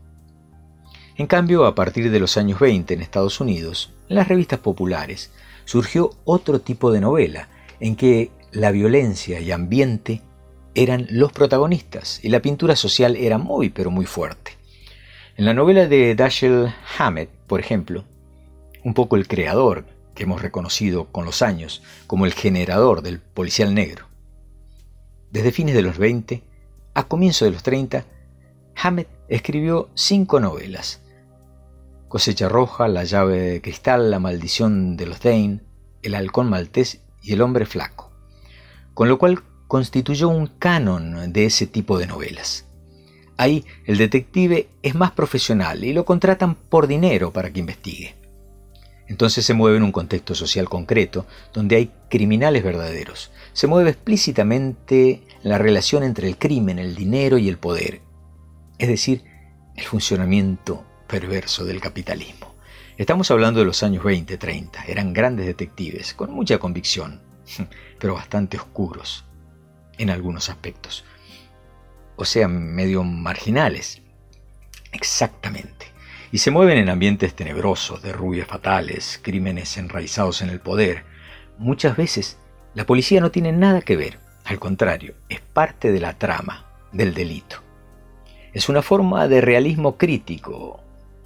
[1.16, 5.30] En cambio, a partir de los años 20 en Estados Unidos, en las revistas populares,
[5.64, 7.48] surgió otro tipo de novela
[7.80, 10.22] en que la violencia y ambiente
[10.74, 14.52] eran los protagonistas y la pintura social era muy pero muy fuerte.
[15.36, 18.04] En la novela de Dashiell Hammett, por ejemplo,
[18.84, 23.74] un poco el creador que hemos reconocido con los años como el generador del policial
[23.74, 24.06] negro.
[25.30, 26.42] Desde fines de los 20
[26.94, 28.04] a comienzos de los 30,
[28.76, 31.02] Hammett escribió cinco novelas.
[32.08, 35.60] Cosecha Roja, La llave de cristal, La maldición de los Dane,
[36.02, 38.12] El halcón maltés y El hombre flaco.
[38.92, 39.42] Con lo cual
[39.74, 42.64] constituyó un canon de ese tipo de novelas.
[43.36, 48.14] Ahí el detective es más profesional y lo contratan por dinero para que investigue.
[49.08, 53.32] Entonces se mueve en un contexto social concreto, donde hay criminales verdaderos.
[53.52, 58.00] Se mueve explícitamente la relación entre el crimen, el dinero y el poder.
[58.78, 59.24] Es decir,
[59.74, 62.54] el funcionamiento perverso del capitalismo.
[62.96, 64.84] Estamos hablando de los años 20, 30.
[64.84, 67.22] Eran grandes detectives, con mucha convicción,
[67.98, 69.24] pero bastante oscuros
[69.98, 71.04] en algunos aspectos.
[72.16, 74.02] O sea, medio marginales.
[74.92, 75.86] Exactamente.
[76.32, 81.04] Y se mueven en ambientes tenebrosos, de rubias fatales, crímenes enraizados en el poder.
[81.58, 82.38] Muchas veces
[82.74, 87.14] la policía no tiene nada que ver, al contrario, es parte de la trama, del
[87.14, 87.62] delito.
[88.52, 90.80] Es una forma de realismo crítico.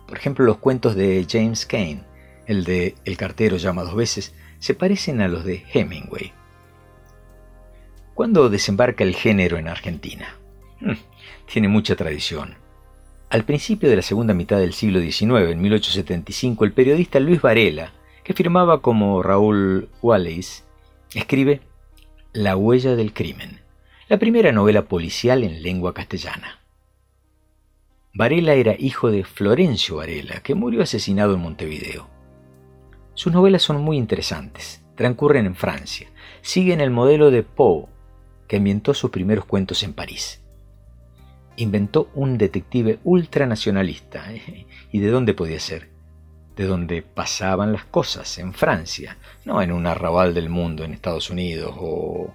[0.07, 2.05] Por ejemplo, los cuentos de James Cain,
[2.47, 6.33] el de El cartero llama dos veces, se parecen a los de Hemingway.
[8.19, 10.35] ¿Cuándo desembarca el género en Argentina?
[10.81, 10.95] Hmm,
[11.47, 12.57] tiene mucha tradición.
[13.31, 17.93] Al principio de la segunda mitad del siglo XIX, en 1875, el periodista Luis Varela,
[18.25, 20.65] que firmaba como Raúl Wallace,
[21.15, 21.61] escribe
[22.33, 23.61] La huella del crimen,
[24.09, 26.59] la primera novela policial en lengua castellana.
[28.15, 32.09] Varela era hijo de Florencio Varela, que murió asesinado en Montevideo.
[33.15, 36.09] Sus novelas son muy interesantes, transcurren en Francia,
[36.43, 37.87] siguen el modelo de Poe,
[38.49, 40.41] que ambientó sus primeros cuentos en París.
[41.57, 44.25] Inventó un detective ultranacionalista.
[44.91, 45.91] ¿Y de dónde podía ser?
[46.57, 51.31] De donde pasaban las cosas, en Francia, no en un arrabal del mundo en Estados
[51.31, 52.35] Unidos o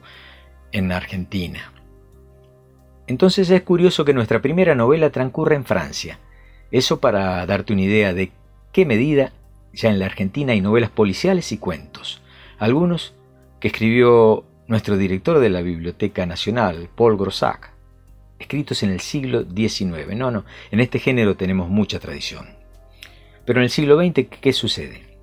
[0.72, 1.74] en Argentina.
[3.08, 6.20] Entonces es curioso que nuestra primera novela transcurra en Francia.
[6.72, 8.32] Eso para darte una idea de
[8.72, 9.34] qué medida
[9.74, 12.22] ya en la Argentina hay novelas policiales y cuentos.
[12.60, 13.14] Algunos
[13.60, 17.72] que escribió nuestro director de la Biblioteca Nacional, Paul Grossac,
[18.40, 20.16] escritos en el siglo XIX.
[20.16, 22.48] No, no, en este género tenemos mucha tradición.
[23.46, 25.14] Pero en el siglo XX, ¿qué sucede?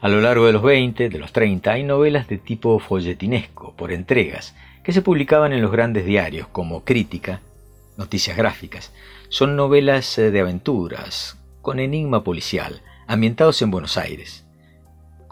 [0.00, 3.90] A lo largo de los 20, de los 30, hay novelas de tipo folletinesco, por
[3.90, 7.40] entregas, que se publicaban en los grandes diarios como Crítica,
[7.96, 8.92] Noticias Gráficas.
[9.28, 14.43] Son novelas eh, de aventuras, con enigma policial, ambientados en Buenos Aires,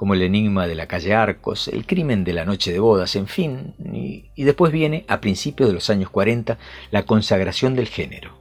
[0.03, 3.29] como el enigma de la calle Arcos, el crimen de la noche de bodas, en
[3.29, 6.59] fin, y, después viene, a principios de los años 40,
[6.91, 8.37] la consagración del género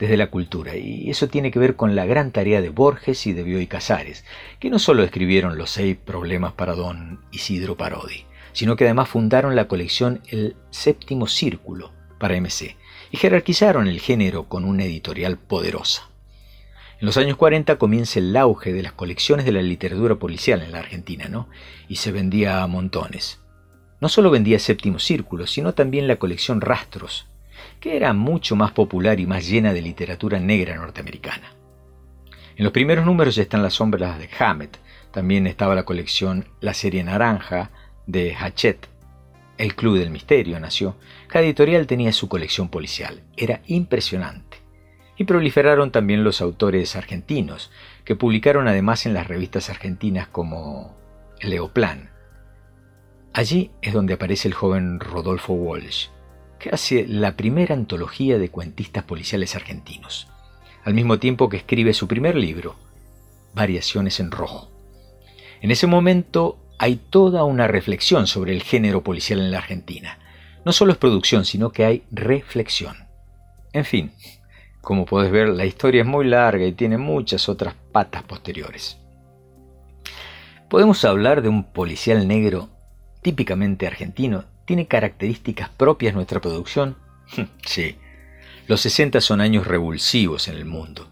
[0.00, 3.32] desde la cultura, y eso tiene que ver con la gran tarea de Borges y
[3.32, 4.24] de Bioy Casares,
[4.58, 9.54] que no solo escribieron los seis problemas para don Isidro Parodi, sino que además fundaron
[9.54, 12.76] la colección El Séptimo Círculo para MC
[13.12, 16.08] y jerarquizaron el género con una editorial poderosa.
[17.00, 20.72] En los años 40 comienza el auge de las colecciones de la literatura policial en
[20.72, 21.48] la Argentina, ¿no?
[21.88, 23.40] Y se vendía a montones.
[24.00, 27.28] No solo vendía Séptimo Círculo, sino también la colección Rastros,
[27.78, 31.52] que era mucho más popular y más llena de literatura negra norteamericana.
[32.56, 34.78] En los primeros números ya están las sombras de Hammett,
[35.12, 37.70] también estaba la colección La Serie Naranja
[38.08, 38.88] de Hachette.
[39.56, 40.96] El Club del Misterio nació.
[41.28, 43.22] Cada editorial tenía su colección policial.
[43.36, 44.47] Era impresionante.
[45.18, 47.70] Y proliferaron también los autores argentinos,
[48.04, 50.96] que publicaron además en las revistas argentinas como
[51.42, 52.10] Leoplan.
[53.34, 56.06] Allí es donde aparece el joven Rodolfo Walsh,
[56.58, 60.28] que hace la primera antología de cuentistas policiales argentinos,
[60.84, 62.76] al mismo tiempo que escribe su primer libro,
[63.54, 64.70] Variaciones en Rojo.
[65.60, 70.18] En ese momento hay toda una reflexión sobre el género policial en la Argentina.
[70.64, 73.08] No solo es producción, sino que hay reflexión.
[73.72, 74.12] En fin,
[74.88, 78.96] como puedes ver, la historia es muy larga y tiene muchas otras patas posteriores.
[80.70, 82.70] ¿Podemos hablar de un policial negro
[83.20, 86.96] típicamente argentino ¿Tiene características propias nuestra producción?
[87.66, 87.98] sí.
[88.66, 91.10] Los 60 son años revulsivos en el mundo,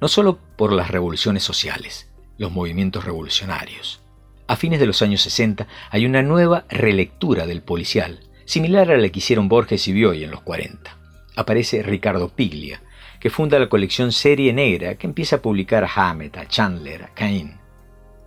[0.00, 4.00] no solo por las revoluciones sociales, los movimientos revolucionarios.
[4.48, 9.10] A fines de los años 60 hay una nueva relectura del policial, similar a la
[9.10, 10.96] que hicieron Borges y Bioy en los 40.
[11.36, 12.80] Aparece Ricardo Piglia,
[13.20, 17.14] que funda la colección Serie Negra, que empieza a publicar a Hammett, a Chandler, a
[17.14, 17.60] Cain,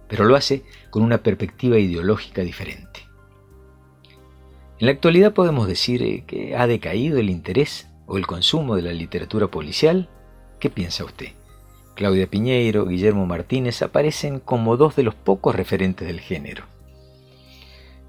[0.08, 3.02] pero lo hace con una perspectiva ideológica diferente.
[4.80, 8.84] En la actualidad podemos decir eh, que ha decaído el interés o el consumo de
[8.84, 10.10] la literatura policial.
[10.60, 11.30] ¿Qué piensa usted?
[11.96, 16.66] Claudia Piñeiro, Guillermo Martínez aparecen como dos de los pocos referentes del género.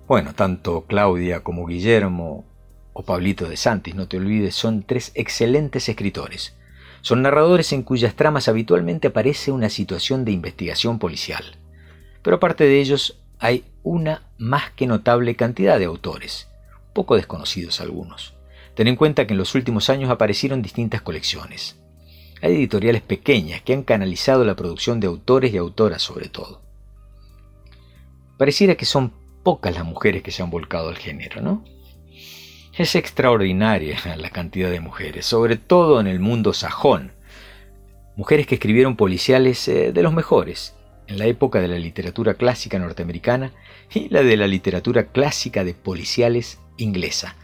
[0.06, 2.44] Bueno, tanto Claudia como Guillermo
[2.92, 6.56] o Pablito de Santis, no te olvides, son tres excelentes escritores.
[7.04, 11.44] Son narradores en cuyas tramas habitualmente aparece una situación de investigación policial.
[12.22, 16.48] Pero aparte de ellos hay una más que notable cantidad de autores,
[16.94, 18.32] poco desconocidos algunos.
[18.74, 21.78] Ten en cuenta que en los últimos años aparecieron distintas colecciones.
[22.40, 26.62] Hay editoriales pequeñas que han canalizado la producción de autores y autoras sobre todo.
[28.38, 31.64] Pareciera que son pocas las mujeres que se han volcado al género, ¿no?
[32.76, 37.12] Es extraordinaria la cantidad de mujeres, sobre todo en el mundo sajón.
[38.16, 40.74] Mujeres que escribieron policiales eh, de los mejores,
[41.06, 43.52] en la época de la literatura clásica norteamericana
[43.92, 47.36] y la de la literatura clásica de policiales inglesa.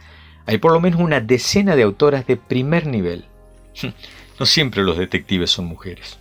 [0.45, 3.25] Hay por lo menos una decena de autoras de primer nivel.
[4.39, 6.17] No siempre los detectives son mujeres.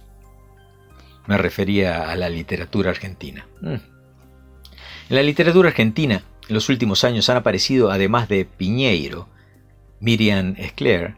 [1.27, 3.47] Me refería a la literatura argentina.
[3.63, 3.69] Mm.
[3.69, 9.29] En la literatura argentina, en los últimos años han aparecido, además de Piñeiro,
[10.01, 11.15] Miriam Escler,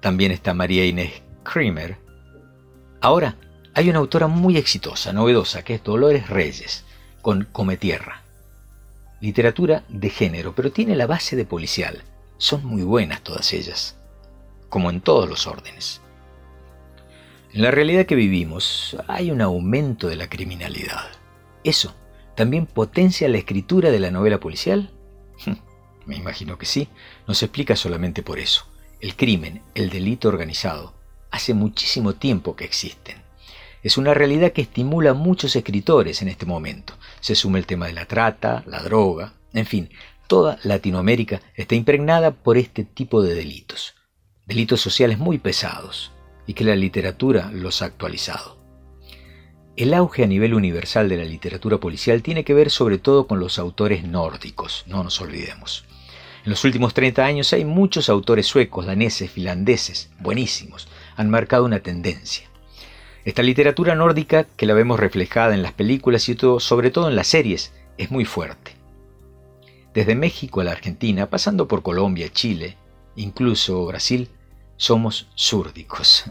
[0.00, 1.98] también está María Inés Kremer.
[3.02, 3.36] Ahora
[3.74, 6.84] hay una autora muy exitosa, novedosa, que es Dolores Reyes,
[7.20, 8.22] con Cometierra
[9.20, 12.02] literatura de género, pero tiene la base de policial.
[12.36, 13.96] Son muy buenas todas ellas,
[14.68, 16.00] como en todos los órdenes.
[17.52, 21.06] En la realidad que vivimos hay un aumento de la criminalidad.
[21.64, 21.94] ¿Eso
[22.38, 24.92] también potencia la escritura de la novela policial?
[26.06, 26.86] Me imagino que sí,
[27.26, 28.64] no se explica solamente por eso.
[29.00, 30.94] El crimen, el delito organizado,
[31.32, 33.16] hace muchísimo tiempo que existen.
[33.82, 36.94] Es una realidad que estimula a muchos escritores en este momento.
[37.18, 39.90] Se suma el tema de la trata, la droga, en fin,
[40.28, 43.96] toda Latinoamérica está impregnada por este tipo de delitos.
[44.46, 46.12] Delitos sociales muy pesados
[46.46, 48.57] y que la literatura los ha actualizado.
[49.78, 53.38] El auge a nivel universal de la literatura policial tiene que ver sobre todo con
[53.38, 55.84] los autores nórdicos, no nos olvidemos.
[56.44, 61.78] En los últimos 30 años hay muchos autores suecos, daneses, finlandeses, buenísimos, han marcado una
[61.78, 62.48] tendencia.
[63.24, 67.14] Esta literatura nórdica, que la vemos reflejada en las películas y todo, sobre todo en
[67.14, 68.72] las series, es muy fuerte.
[69.94, 72.76] Desde México a la Argentina, pasando por Colombia, Chile,
[73.14, 74.28] incluso Brasil,
[74.76, 76.24] somos súrdicos.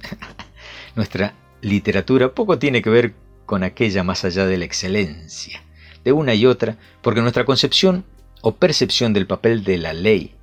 [0.96, 3.14] Nuestra literatura poco tiene que ver
[3.48, 5.64] con aquella más allá de la excelencia,
[6.04, 8.06] de una y otra, porque nuestra concepción
[8.42, 10.36] o percepción del papel de la ley,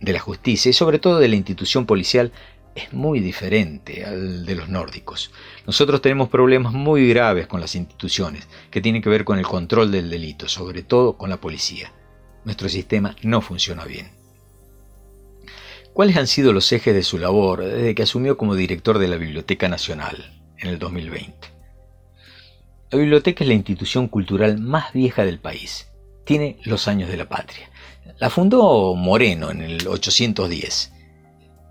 [0.00, 2.32] de la justicia y sobre todo de la institución policial
[2.76, 5.32] es muy diferente al de los nórdicos.
[5.66, 9.90] Nosotros tenemos problemas muy graves con las instituciones, que tienen que ver con el control
[9.90, 11.92] del delito, sobre todo con la policía.
[12.44, 14.12] Nuestro sistema no funciona bien.
[15.92, 19.16] ¿Cuáles han sido los ejes de su labor desde que asumió como director de la
[19.16, 21.59] Biblioteca Nacional en el 2020?
[22.90, 25.88] La biblioteca es la institución cultural más vieja del país.
[26.24, 27.70] Tiene los años de la patria.
[28.18, 30.92] La fundó Moreno en el 810.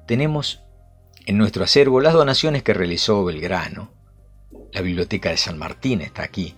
[0.07, 0.61] Tenemos
[1.25, 3.91] en nuestro acervo las donaciones que realizó Belgrano.
[4.71, 6.55] La biblioteca de San Martín está aquí.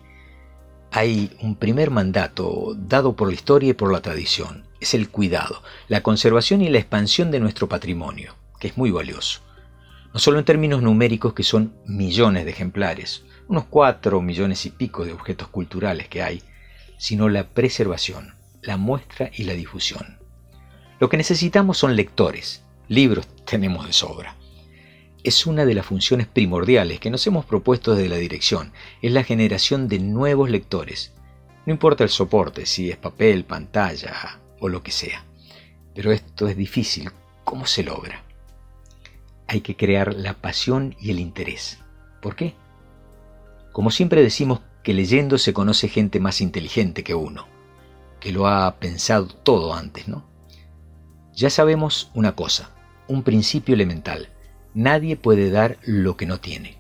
[0.92, 4.68] Hay un primer mandato dado por la historia y por la tradición.
[4.80, 9.42] Es el cuidado, la conservación y la expansión de nuestro patrimonio, que es muy valioso.
[10.14, 15.06] No solo en términos numéricos, que son millones de ejemplares, unos cuatro millones y pico
[15.06, 16.42] de objetos culturales que hay,
[16.98, 20.18] sino la preservación, la muestra y la difusión.
[21.00, 24.36] Lo que necesitamos son lectores, libros tenemos de sobra
[25.24, 29.24] es una de las funciones primordiales que nos hemos propuesto desde la dirección, es la
[29.24, 31.14] generación de nuevos lectores.
[31.66, 35.24] No importa el soporte, si es papel, pantalla o lo que sea.
[35.94, 37.12] Pero esto es difícil.
[37.44, 38.24] ¿Cómo se logra?
[39.48, 41.80] Hay que crear la pasión y el interés.
[42.22, 42.56] ¿Por qué?
[43.72, 47.48] Como siempre decimos que leyendo se conoce gente más inteligente que uno,
[48.20, 50.30] que lo ha pensado todo antes, ¿no?
[51.34, 52.72] Ya sabemos una cosa,
[53.08, 54.30] un principio elemental
[54.74, 56.78] Nadie puede dar lo que no tiene.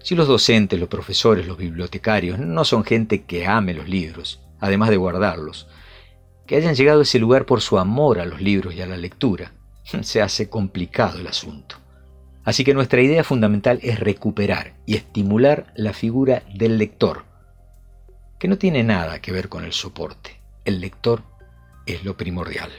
[0.00, 4.90] Si los docentes, los profesores, los bibliotecarios no son gente que ame los libros, además
[4.90, 5.66] de guardarlos,
[6.46, 8.96] que hayan llegado a ese lugar por su amor a los libros y a la
[8.96, 9.52] lectura,
[10.02, 11.76] se hace complicado el asunto.
[12.44, 17.24] Así que nuestra idea fundamental es recuperar y estimular la figura del lector,
[18.38, 20.40] que no tiene nada que ver con el soporte.
[20.64, 21.22] El lector
[21.86, 22.70] es lo primordial.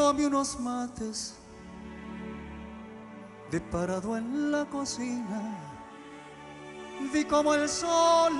[0.00, 1.34] Tome unos mates
[3.50, 5.58] de parado en la cocina.
[7.12, 8.32] Vi como el sol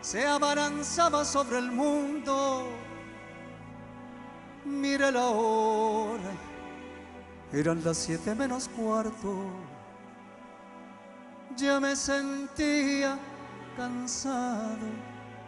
[0.00, 2.66] se abalanzaba sobre el mundo.
[4.64, 6.32] Mire la hora,
[7.52, 9.32] eran las siete menos cuarto.
[11.56, 13.16] Ya me sentía
[13.76, 14.88] cansado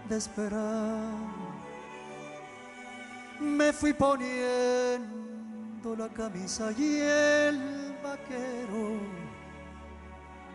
[0.09, 1.46] de esperar
[3.41, 5.07] me fui poniendo
[5.97, 8.99] la camisa y el vaquero.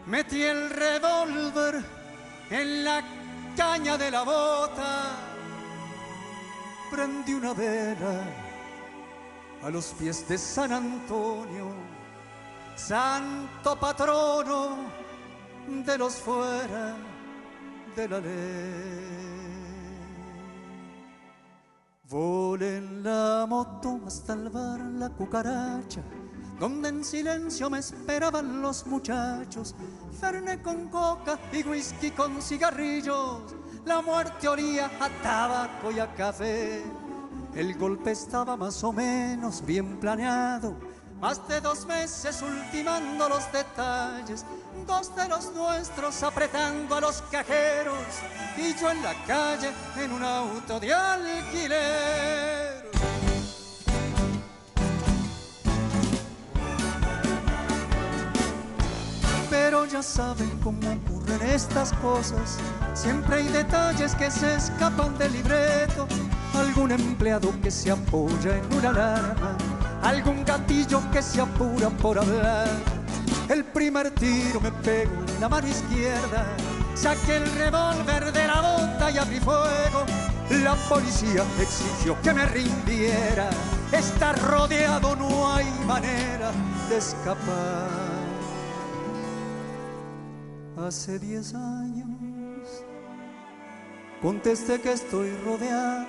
[0.08, 1.84] Metí el revólver
[2.50, 3.04] en la
[3.56, 5.12] caña de la bota.
[6.90, 8.24] Prendí una vela
[9.64, 11.72] a los pies de San Antonio,
[12.76, 14.78] santo patrono
[15.68, 16.96] de los fuera
[17.96, 19.31] de la ley.
[22.12, 24.52] Volé en la moto hasta el
[25.00, 26.02] La Cucaracha,
[26.60, 29.74] donde en silencio me esperaban los muchachos.
[30.20, 33.56] Ferné con coca y whisky con cigarrillos.
[33.86, 36.84] La muerte olía a tabaco y a café.
[37.56, 40.76] El golpe estaba más o menos bien planeado.
[41.22, 44.44] Más de dos meses ultimando los detalles
[44.86, 48.06] dos de los nuestros apretando a los cajeros
[48.58, 52.92] y yo en la calle en un auto de alquiler.
[59.50, 62.58] Pero ya saben cómo ocurren estas cosas.
[62.94, 66.08] Siempre hay detalles que se escapan del libreto.
[66.54, 69.58] Algún empleado que se apoya en una alarma.
[70.04, 73.01] Algún gatillo que se apura por hablar.
[73.50, 76.46] El primer tiro me pego en la mano izquierda.
[76.96, 80.06] Saqué el revólver de la bota y abrí fuego.
[80.64, 83.50] La policía exigió que me rindiera.
[83.92, 86.52] Está rodeado, no hay manera
[86.90, 87.90] de escapar.
[90.78, 92.84] Hace diez años
[94.22, 96.08] contesté que estoy rodeado.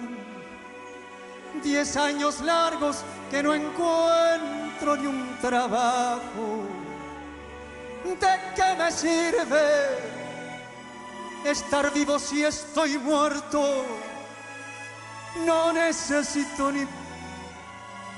[1.62, 6.82] Diez años largos que no encuentro ni un trabajo.
[8.05, 9.62] ¿De qué me sirve
[11.44, 13.84] estar vivo si estoy muerto?
[15.46, 16.86] No necesito ni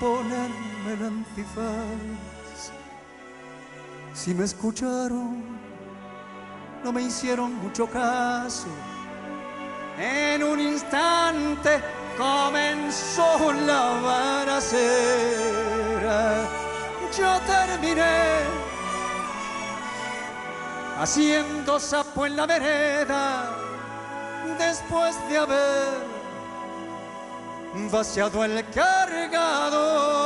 [0.00, 2.72] ponerme el antifaz.
[4.14, 5.54] Si me escucharon
[6.84, 8.68] no me hicieron mucho caso.
[9.98, 11.80] En un instante
[12.18, 14.84] comenzó la balacera.
[17.16, 18.42] Yo terminé
[20.98, 23.50] haciendo sapo en la vereda
[24.58, 26.14] después de haber
[27.90, 30.24] vaciado el cargador.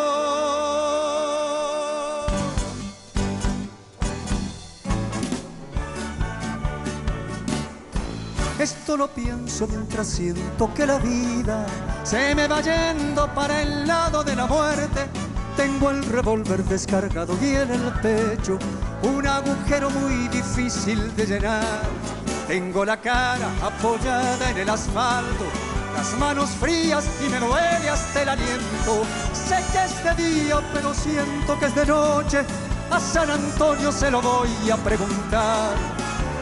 [8.59, 11.65] Esto lo pienso mientras siento que la vida
[12.03, 15.07] se me va yendo para el lado de la muerte.
[15.59, 18.61] Tengo el revólver descargado y en el pecho
[19.03, 21.83] un agujero muy difícil de llenar.
[22.47, 25.47] Tengo la cara apoyada en el asfalto,
[25.97, 29.03] las manos frías y me duele hasta el aliento.
[29.33, 32.45] Sé que es de día, pero siento que es de noche.
[32.93, 35.75] A San Antonio se lo voy a preguntar.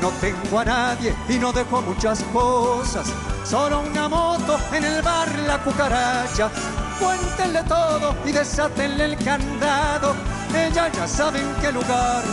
[0.02, 3.10] No tengo a nadie y no dejo muchas cosas.
[3.44, 6.50] Solo una moto en el bar La Cucaracha.
[6.98, 10.14] Cuéntenle todo y desátenle el candado.
[10.54, 12.24] Ella ya sabe en qué lugar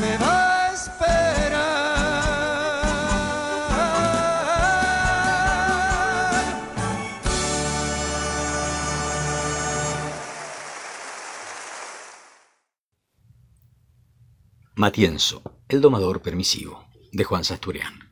[0.00, 1.90] me va a esperar.
[14.74, 18.10] Matienzo, el domador permisivo, de Juan Sasturian.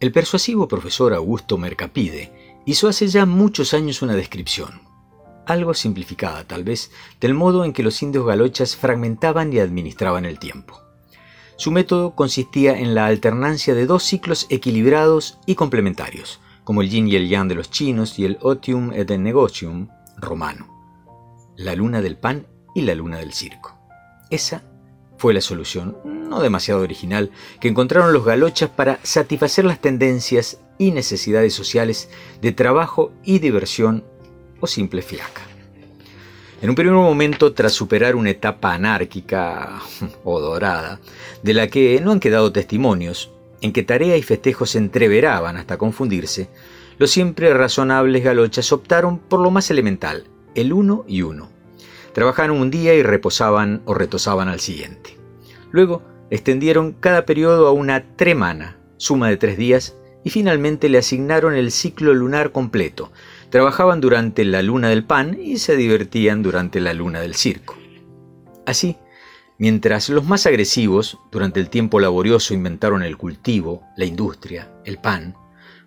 [0.00, 2.32] El persuasivo profesor Augusto Mercapide
[2.64, 4.82] hizo hace ya muchos años una descripción,
[5.46, 6.90] algo simplificada tal vez,
[7.20, 10.80] del modo en que los indios galochas fragmentaban y administraban el tiempo.
[11.56, 17.08] Su método consistía en la alternancia de dos ciclos equilibrados y complementarios, como el yin
[17.08, 20.68] y el yang de los chinos y el otium et negocium romano,
[21.56, 23.76] la luna del pan y la luna del circo.
[24.30, 24.62] Esa
[25.20, 30.92] fue la solución, no demasiado original, que encontraron los galochas para satisfacer las tendencias y
[30.92, 32.08] necesidades sociales
[32.40, 34.02] de trabajo y diversión
[34.60, 35.42] o simple fiaca.
[36.62, 39.82] En un primer momento, tras superar una etapa anárquica
[40.24, 41.00] o dorada,
[41.42, 45.76] de la que no han quedado testimonios, en que tarea y festejos se entreveraban hasta
[45.76, 46.48] confundirse,
[46.96, 51.59] los siempre razonables galochas optaron por lo más elemental, el uno y uno
[52.12, 55.16] Trabajaban un día y reposaban o retosaban al siguiente.
[55.70, 61.54] Luego extendieron cada periodo a una tremana, suma de tres días, y finalmente le asignaron
[61.54, 63.10] el ciclo lunar completo.
[63.50, 67.76] Trabajaban durante la luna del pan y se divertían durante la luna del circo.
[68.66, 68.96] Así,
[69.58, 75.34] mientras los más agresivos durante el tiempo laborioso inventaron el cultivo, la industria, el pan,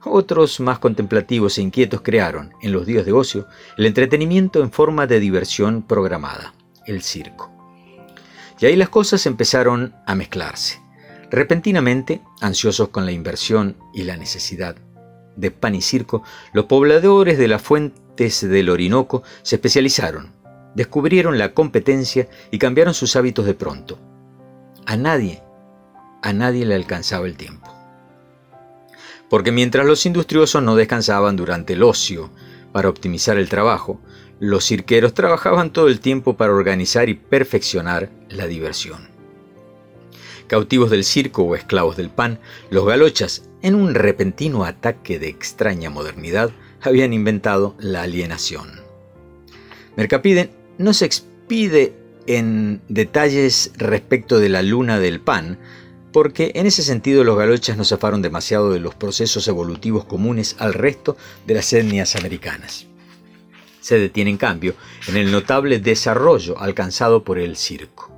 [0.06, 3.48] otros más contemplativos e inquietos crearon, en los días de ocio,
[3.78, 6.54] el entretenimiento en forma de diversión programada,
[6.86, 7.52] el circo.
[8.60, 10.82] Y ahí las cosas empezaron a mezclarse.
[11.32, 14.76] Repentinamente, ansiosos con la inversión y la necesidad
[15.36, 16.24] de pan y circo,
[16.54, 20.32] los pobladores de las fuentes del Orinoco se especializaron,
[20.76, 24.00] descubrieron la competencia y cambiaron sus hábitos de pronto.
[24.86, 25.42] A nadie,
[26.22, 27.83] a nadie le alcanzaba el tiempo
[29.34, 32.30] porque mientras los industriosos no descansaban durante el ocio
[32.72, 34.00] para optimizar el trabajo,
[34.40, 39.08] los cirqueros trabajaban todo el tiempo para organizar y perfeccionar la diversión.
[40.46, 42.38] Cautivos del circo o esclavos del pan,
[42.70, 48.82] los galochas, en un repentino ataque de extraña modernidad, habían inventado la alienación.
[49.98, 51.96] Mercapide no se expide
[52.28, 55.58] en detalles respecto de la luna del pan,
[56.14, 60.74] porque en ese sentido los galochas no zafaron demasiado de los procesos evolutivos comunes al
[60.74, 62.86] resto de las etnias americanas.
[63.82, 64.76] Se detiene en cambio
[65.08, 68.14] en el notable desarrollo alcanzado por el circo.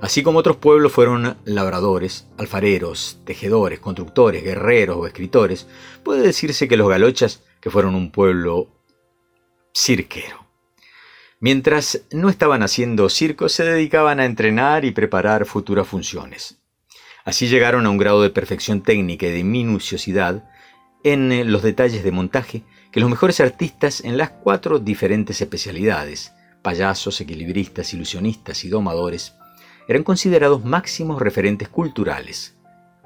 [0.00, 5.68] Así como otros pueblos fueron labradores, alfareros, tejedores, constructores, guerreros o escritores,
[6.02, 8.66] puede decirse que los galochas, que fueron un pueblo
[9.72, 10.44] cirquero.
[11.38, 16.61] Mientras no estaban haciendo circo, se dedicaban a entrenar y preparar futuras funciones.
[17.24, 20.44] Así llegaron a un grado de perfección técnica y de minuciosidad
[21.04, 26.32] en eh, los detalles de montaje que los mejores artistas en las cuatro diferentes especialidades,
[26.62, 29.34] payasos, equilibristas, ilusionistas y domadores,
[29.88, 32.56] eran considerados máximos referentes culturales,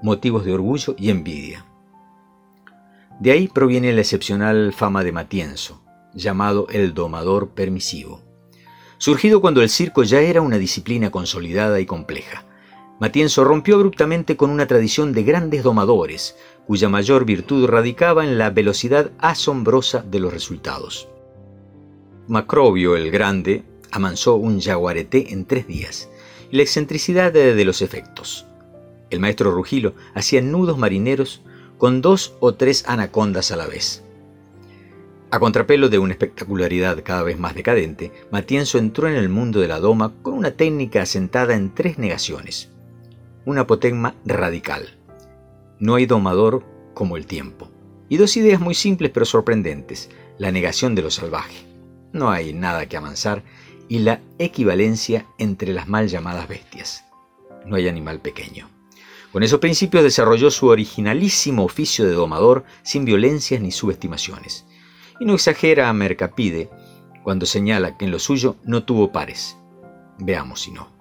[0.03, 1.65] motivos de orgullo y envidia.
[3.21, 5.83] De ahí proviene la excepcional fama de Matienzo,
[6.15, 8.23] llamado el domador permisivo,
[8.99, 12.46] surgido cuando el circo ya era una disciplina consolidada y compleja.
[12.99, 16.37] Matienzo rompió abruptamente con una tradición de grandes domadores,
[16.67, 21.09] cuya mayor virtud radicaba en la velocidad asombrosa de los resultados.
[22.27, 26.09] Macrobio el Grande amansó un jaguareté en tres días,
[26.51, 28.47] y la excentricidad de los efectos.
[29.11, 31.43] El maestro Rugilo hacía nudos marineros
[31.79, 34.03] con dos o tres anacondas a la vez.
[35.31, 39.69] A contrapelo de una espectacularidad cada vez más decadente, Matienzo entró en el mundo de
[39.69, 42.71] la doma con una técnica asentada en tres negaciones.
[43.47, 44.99] Un apotegma radical.
[45.79, 47.71] No hay domador como el tiempo.
[48.09, 50.11] Y dos ideas muy simples pero sorprendentes.
[50.37, 51.65] La negación de lo salvaje.
[52.13, 53.45] No hay nada que amansar
[53.89, 57.05] y la equivalencia entre las mal llamadas bestias.
[57.65, 58.69] No hay animal pequeño.
[59.31, 64.67] Con esos principios desarrolló su originalísimo oficio de domador sin violencias ni subestimaciones.
[65.21, 66.69] Y no exagera a Mercapide
[67.23, 69.57] cuando señala que en lo suyo no tuvo pares.
[70.19, 70.96] Veamos si no.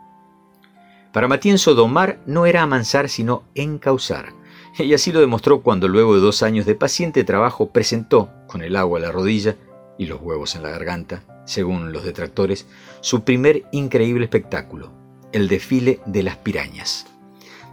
[1.16, 4.34] Para Matienzo domar no era amansar sino encauzar,
[4.78, 8.76] y así lo demostró cuando luego de dos años de paciente trabajo presentó, con el
[8.76, 9.56] agua a la rodilla
[9.98, 12.68] y los huevos en la garganta, según los detractores,
[13.00, 14.92] su primer increíble espectáculo,
[15.32, 17.08] el desfile de las pirañas.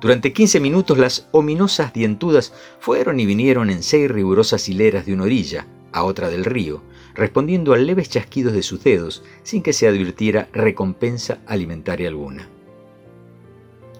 [0.00, 5.24] Durante 15 minutos las ominosas dientudas fueron y vinieron en seis rigurosas hileras de una
[5.24, 6.80] orilla a otra del río,
[7.16, 12.48] respondiendo a leves chasquidos de sus dedos sin que se advirtiera recompensa alimentaria alguna.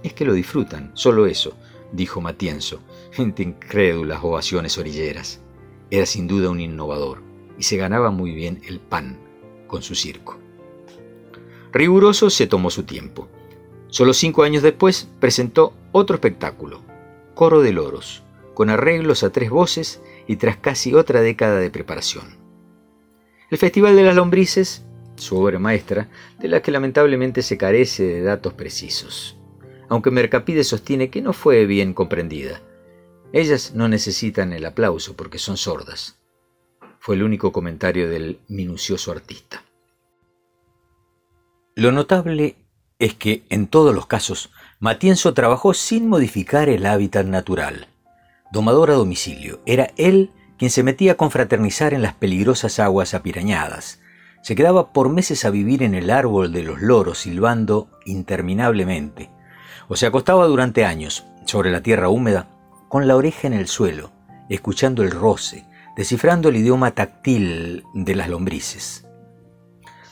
[0.02, 1.56] Es que lo disfrutan, solo eso,
[1.92, 2.80] dijo Matienzo,
[3.16, 5.40] entre incrédulas ovaciones orilleras.
[5.90, 7.22] Era sin duda un innovador
[7.58, 9.18] y se ganaba muy bien el pan
[9.66, 10.38] con su circo.
[11.72, 13.28] Riguroso se tomó su tiempo.
[13.88, 16.80] Solo cinco años después presentó otro espectáculo,
[17.34, 18.22] Coro de Loros,
[18.54, 22.36] con arreglos a tres voces y tras casi otra década de preparación.
[23.50, 24.84] El Festival de las Lombrices,
[25.16, 29.36] su obra maestra, de la que lamentablemente se carece de datos precisos,
[29.92, 32.60] aunque Mercapide sostiene que no fue bien comprendida.
[33.32, 36.18] Ellas no necesitan el aplauso porque son sordas
[37.02, 39.64] fue el único comentario del minucioso artista.
[41.74, 42.54] Lo notable
[43.00, 47.88] es que, en todos los casos, Matienzo trabajó sin modificar el hábitat natural.
[48.52, 54.00] Domador a domicilio, era él quien se metía a confraternizar en las peligrosas aguas apirañadas.
[54.44, 59.28] Se quedaba por meses a vivir en el árbol de los loros silbando interminablemente,
[59.92, 62.48] o se acostaba durante años sobre la tierra húmeda
[62.88, 64.10] con la oreja en el suelo,
[64.48, 65.66] escuchando el roce,
[65.98, 69.06] descifrando el idioma táctil de las lombrices.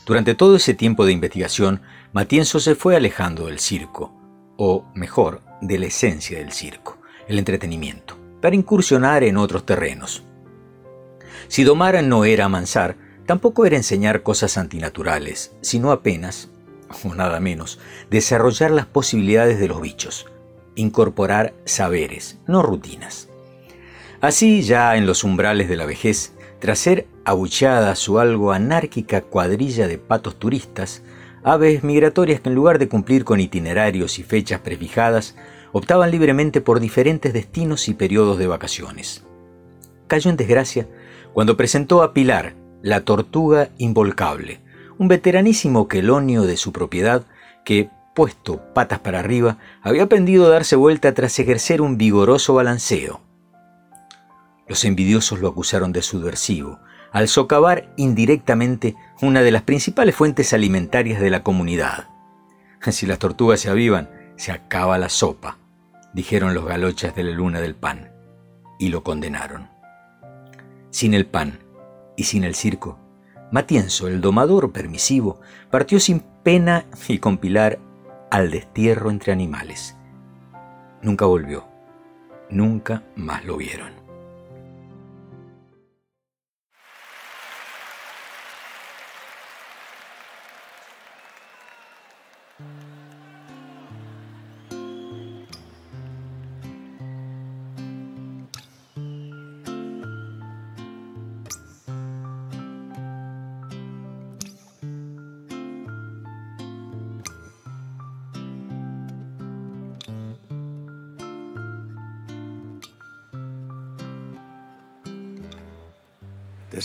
[0.04, 1.80] Durante todo ese tiempo de investigación,
[2.12, 4.12] Matienzo se fue alejando del circo,
[4.58, 10.24] o mejor, de la esencia del circo, el entretenimiento, para incursionar en otros terrenos.
[11.48, 16.50] Si domar no era amansar, tampoco era enseñar cosas antinaturales, sino apenas,
[17.04, 17.78] o nada menos,
[18.10, 20.26] desarrollar las posibilidades de los bichos,
[20.74, 23.28] incorporar saberes, no rutinas.
[24.20, 29.88] Así, ya en los umbrales de la vejez, tras ser abucheada su algo anárquica cuadrilla
[29.88, 31.02] de patos turistas,
[31.42, 35.36] aves migratorias que en lugar de cumplir con itinerarios y fechas prefijadas,
[35.72, 39.24] optaban libremente por diferentes destinos y periodos de vacaciones.
[40.06, 40.86] Cayó en desgracia
[41.32, 44.60] cuando presentó a Pilar, la tortuga involcable,
[45.00, 47.24] un veteranísimo quelonio de su propiedad
[47.64, 53.22] que, puesto patas para arriba, había aprendido a darse vuelta tras ejercer un vigoroso balanceo.
[54.68, 56.80] Los envidiosos lo acusaron de subversivo,
[57.12, 62.08] al socavar indirectamente una de las principales fuentes alimentarias de la comunidad.
[62.90, 65.56] Si las tortugas se avivan, se acaba la sopa,
[66.12, 68.12] dijeron los galochas de la luna del pan,
[68.78, 69.70] y lo condenaron.
[70.90, 71.58] Sin el pan
[72.18, 72.98] y sin el circo,
[73.52, 75.40] Matienzo, el domador permisivo,
[75.70, 77.78] partió sin pena y con Pilar
[78.30, 79.96] al destierro entre animales.
[81.02, 81.66] Nunca volvió,
[82.48, 83.99] nunca más lo vieron.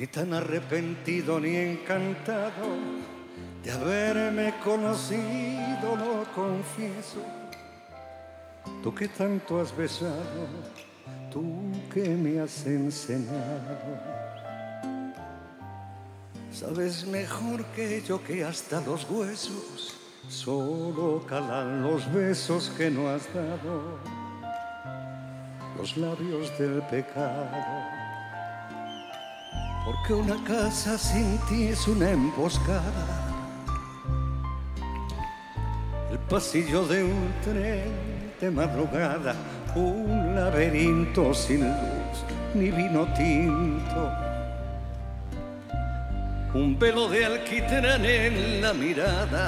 [0.00, 2.78] ni tan arrepentido ni encantado
[3.62, 7.22] de haberme conocido, lo confieso.
[8.82, 10.48] Tú que tanto has besado,
[11.30, 11.44] tú
[11.92, 13.76] que me has enseñado.
[16.50, 19.96] Sabes mejor que yo que hasta los huesos
[20.30, 23.98] solo calan los besos que no has dado,
[25.76, 27.99] los labios del pecado
[29.90, 33.06] porque una casa sin ti es una emboscada.
[36.12, 39.34] El pasillo de un tren de madrugada,
[39.74, 42.24] un laberinto sin luz
[42.54, 44.12] ni vino tinto.
[46.54, 49.46] Un velo de alquitrán en la mirada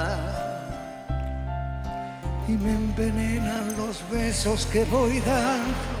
[2.49, 5.92] y me envenenan los besos que voy dando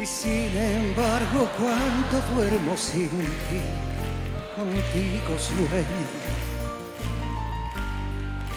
[0.00, 3.60] y sin embargo, cuando duermo sin ti,
[4.56, 6.08] contigo sueño.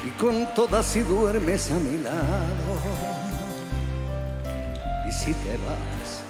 [0.05, 2.73] Y con todas si duermes a mi lado.
[5.07, 6.21] Y si te vas,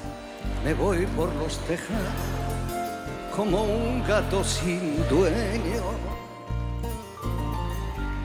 [0.64, 2.02] me voy por los tejados
[3.36, 5.84] como un gato sin dueño.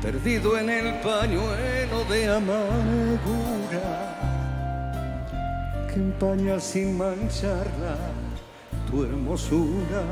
[0.00, 4.27] Perdido en el pañuelo de amargura
[5.98, 7.96] empaña sin mancharla
[8.88, 10.02] tu hermosura.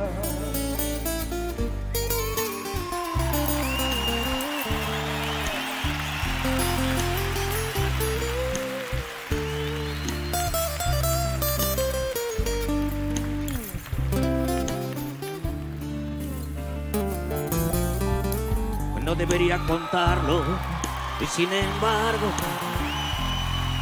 [19.04, 20.42] No debería contarlo
[21.20, 22.28] y sin embargo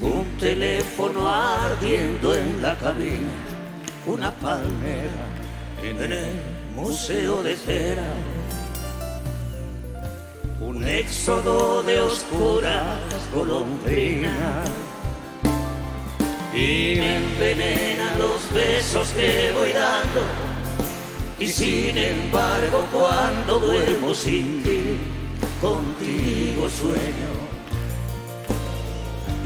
[0.00, 3.32] un teléfono ardiendo en la cabina,
[4.06, 5.26] una palmera
[5.82, 6.32] en el
[6.74, 8.12] museo de cera,
[10.60, 13.00] un éxodo de oscuras
[13.32, 14.68] golondrinas
[16.52, 20.22] y me envenenan los besos que voy dando.
[21.38, 24.98] Y sin embargo, cuando duermo sin ti,
[25.60, 27.43] contigo sueño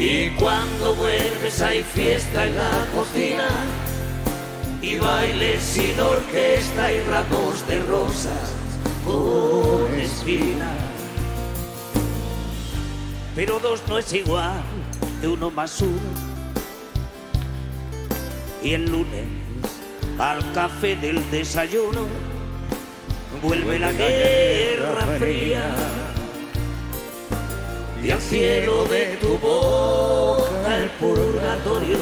[0.00, 3.48] Y cuando vuelves hay fiesta en la cocina
[4.80, 8.54] y bailes sin orquesta y ramos de rosas
[9.04, 10.74] con espinas.
[13.36, 14.62] Pero dos no es igual
[15.20, 16.00] de uno más uno.
[18.62, 19.26] Y el lunes
[20.18, 22.06] al café del desayuno
[23.42, 25.99] vuelve la guerra fría
[28.02, 31.98] y al cielo de tu boca el purgatorio.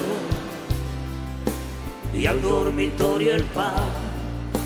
[2.14, 3.90] Y al dormitorio el pan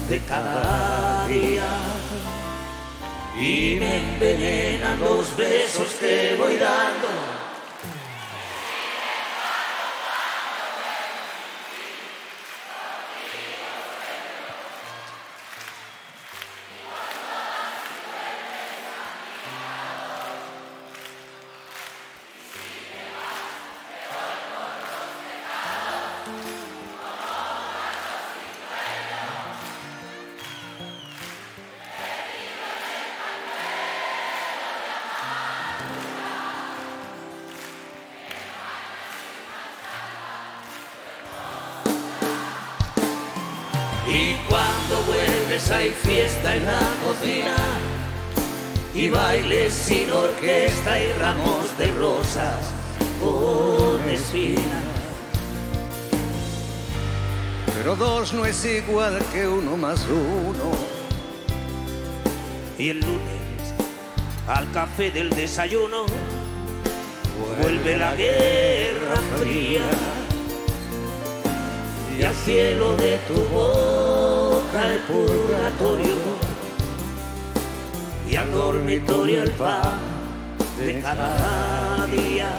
[0.08, 1.66] de cada día.
[3.40, 7.31] Y me envenenan los besos que voy dando
[58.64, 60.70] igual que uno más uno.
[62.78, 63.74] Y el lunes
[64.46, 66.06] al café del desayuno
[67.60, 69.82] vuelve la guerra fría
[72.18, 76.14] y al cielo de tu boca el purgatorio
[78.28, 79.98] y al dormitorio el pan
[80.78, 82.50] de cada día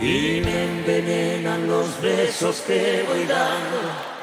[0.00, 4.13] y me envenenan los besos que voy dando.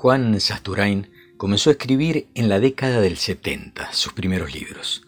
[0.00, 5.02] Juan Sasturain comenzó a escribir en la década del 70 sus primeros libros.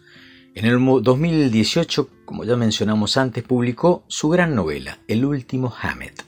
[0.53, 6.23] En el 2018, como ya mencionamos antes, publicó su gran novela, El último Hammett,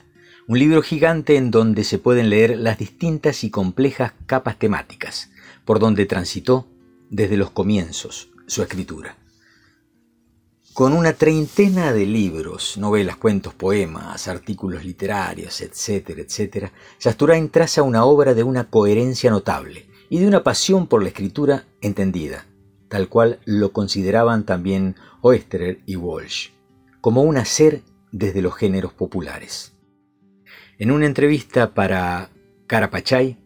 [0.48, 5.30] un libro gigante en donde se pueden leer las distintas y complejas capas temáticas
[5.64, 6.66] por donde transitó
[7.08, 9.16] desde los comienzos su escritura.
[10.76, 18.04] Con una treintena de libros, novelas, cuentos, poemas, artículos literarios, etcétera, etcétera, Sasturain traza una
[18.04, 22.44] obra de una coherencia notable y de una pasión por la escritura entendida,
[22.90, 26.50] tal cual lo consideraban también Oesterer y Walsh,
[27.00, 27.80] como un hacer
[28.12, 29.72] desde los géneros populares.
[30.76, 32.28] En una entrevista para
[32.66, 33.38] Carapachay,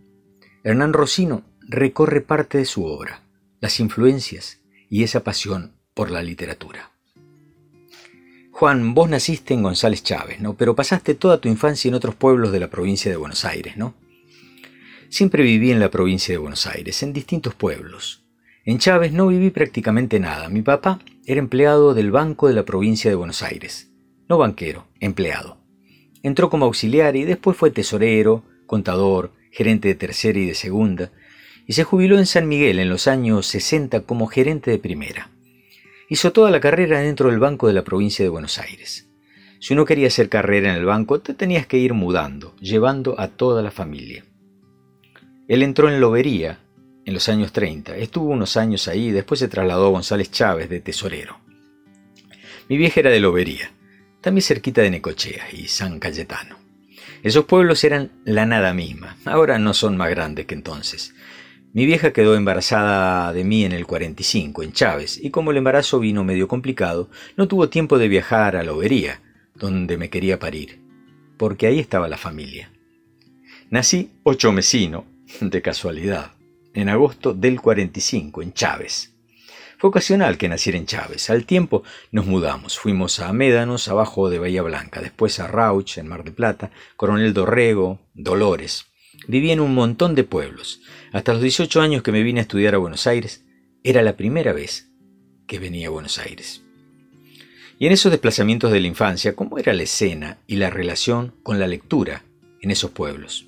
[0.64, 3.22] Hernán Rosino recorre parte de su obra,
[3.60, 4.58] las influencias
[4.88, 6.89] y esa pasión por la literatura.
[8.61, 10.52] Juan, vos naciste en González Chávez, ¿no?
[10.52, 13.94] Pero pasaste toda tu infancia en otros pueblos de la provincia de Buenos Aires, ¿no?
[15.08, 18.22] Siempre viví en la provincia de Buenos Aires, en distintos pueblos.
[18.66, 20.50] En Chávez no viví prácticamente nada.
[20.50, 23.88] Mi papá era empleado del Banco de la provincia de Buenos Aires.
[24.28, 25.56] No banquero, empleado.
[26.22, 31.12] Entró como auxiliar y después fue tesorero, contador, gerente de tercera y de segunda,
[31.66, 35.30] y se jubiló en San Miguel en los años 60 como gerente de primera.
[36.12, 39.08] Hizo toda la carrera dentro del Banco de la provincia de Buenos Aires.
[39.61, 43.28] Si uno quería hacer carrera en el banco, te tenías que ir mudando, llevando a
[43.28, 44.24] toda la familia.
[45.46, 46.58] Él entró en Lobería
[47.04, 50.80] en los años 30, estuvo unos años ahí después se trasladó a González Chávez de
[50.80, 51.38] tesorero.
[52.68, 53.70] Mi vieja era de Lobería,
[54.20, 56.56] también cerquita de Necochea y San Cayetano.
[57.22, 61.14] Esos pueblos eran la nada misma, ahora no son más grandes que entonces.
[61.72, 66.00] Mi vieja quedó embarazada de mí en el 45, en Chávez, y como el embarazo
[66.00, 69.20] vino medio complicado, no tuvo tiempo de viajar a Lobería,
[69.54, 70.80] donde me quería parir,
[71.36, 72.72] porque ahí estaba la familia.
[73.70, 75.04] Nací ocho mesino,
[75.40, 76.32] de casualidad,
[76.74, 79.14] en agosto del 45, en Chávez.
[79.78, 81.30] Fue ocasional que naciera en Chávez.
[81.30, 82.78] Al tiempo nos mudamos.
[82.78, 87.32] Fuimos a Médanos, abajo de Bahía Blanca, después a Rauch, en Mar de Plata, Coronel
[87.32, 88.89] Dorrego, Dolores.
[89.26, 90.80] Viví en un montón de pueblos.
[91.12, 93.44] Hasta los 18 años que me vine a estudiar a Buenos Aires,
[93.82, 94.90] era la primera vez
[95.46, 96.62] que venía a Buenos Aires.
[97.78, 101.58] Y en esos desplazamientos de la infancia, ¿cómo era la escena y la relación con
[101.58, 102.24] la lectura
[102.61, 103.46] en esos pueblos?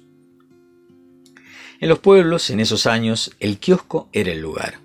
[1.80, 4.78] En los pueblos, en esos años, el kiosco era el lugar.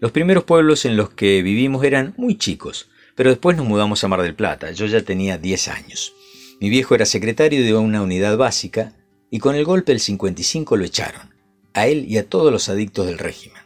[0.00, 4.08] Los primeros pueblos en los que vivimos eran muy chicos, pero después nos mudamos a
[4.08, 4.70] Mar del Plata.
[4.72, 6.12] Yo ya tenía 10 años.
[6.60, 8.94] Mi viejo era secretario de una unidad básica
[9.34, 11.34] y con el golpe del 55 lo echaron,
[11.72, 13.60] a él y a todos los adictos del régimen.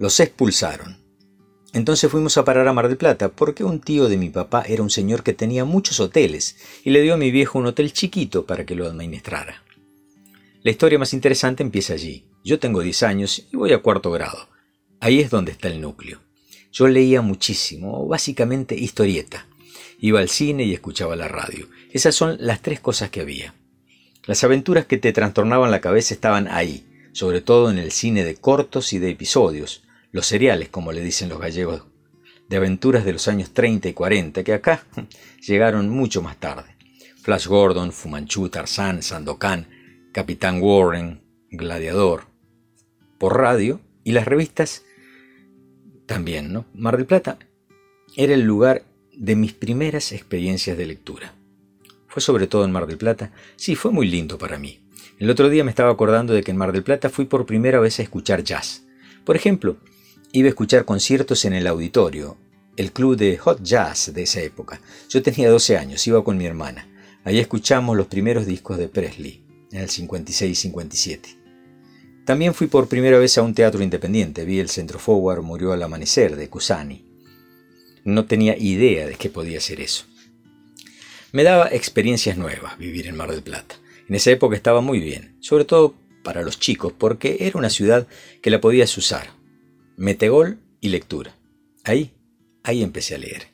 [0.00, 0.98] Los expulsaron.
[1.72, 4.82] Entonces fuimos a parar a Mar del Plata porque un tío de mi papá era
[4.82, 8.44] un señor que tenía muchos hoteles y le dio a mi viejo un hotel chiquito
[8.44, 9.62] para que lo administrara.
[10.64, 12.24] La historia más interesante empieza allí.
[12.42, 14.48] Yo tengo 10 años y voy a cuarto grado.
[14.98, 16.18] Ahí es donde está el núcleo.
[16.72, 19.46] Yo leía muchísimo, básicamente historieta.
[20.00, 21.68] Iba al cine y escuchaba la radio.
[21.92, 23.54] Esas son las tres cosas que había.
[24.24, 28.36] Las aventuras que te trastornaban la cabeza estaban ahí, sobre todo en el cine de
[28.36, 31.82] cortos y de episodios, los seriales, como le dicen los gallegos,
[32.48, 34.86] de aventuras de los años 30 y 40, que acá
[35.46, 36.76] llegaron mucho más tarde.
[37.22, 39.66] Flash Gordon, Fumanchu, Tarzán, Sandokan,
[40.12, 41.20] Capitán Warren,
[41.50, 42.26] Gladiador.
[43.18, 44.84] Por radio y las revistas
[46.06, 46.64] también, ¿no?
[46.74, 47.38] Mar del Plata
[48.16, 51.34] era el lugar de mis primeras experiencias de lectura.
[52.12, 53.32] Fue sobre todo en Mar del Plata.
[53.56, 54.80] Sí, fue muy lindo para mí.
[55.18, 57.80] El otro día me estaba acordando de que en Mar del Plata fui por primera
[57.80, 58.82] vez a escuchar jazz.
[59.24, 59.78] Por ejemplo,
[60.30, 62.36] iba a escuchar conciertos en el auditorio,
[62.76, 64.78] el club de hot jazz de esa época.
[65.08, 66.86] Yo tenía 12 años, iba con mi hermana.
[67.24, 71.38] Allí escuchamos los primeros discos de Presley, en el 56-57.
[72.26, 75.82] También fui por primera vez a un teatro independiente, vi el Centro Forward Murió al
[75.82, 77.06] Amanecer de Cusani.
[78.04, 80.11] No tenía idea de qué podía ser eso.
[81.32, 83.76] Me daba experiencias nuevas vivir en Mar del Plata.
[84.06, 88.06] En esa época estaba muy bien, sobre todo para los chicos, porque era una ciudad
[88.42, 89.30] que la podías usar.
[89.96, 91.34] Metegol y lectura.
[91.84, 92.12] Ahí,
[92.62, 93.46] ahí empecé a leer.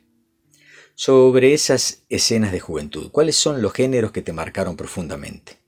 [0.93, 5.59] Sobre esas escenas de juventud, ¿cuáles son los géneros que te marcaron profundamente?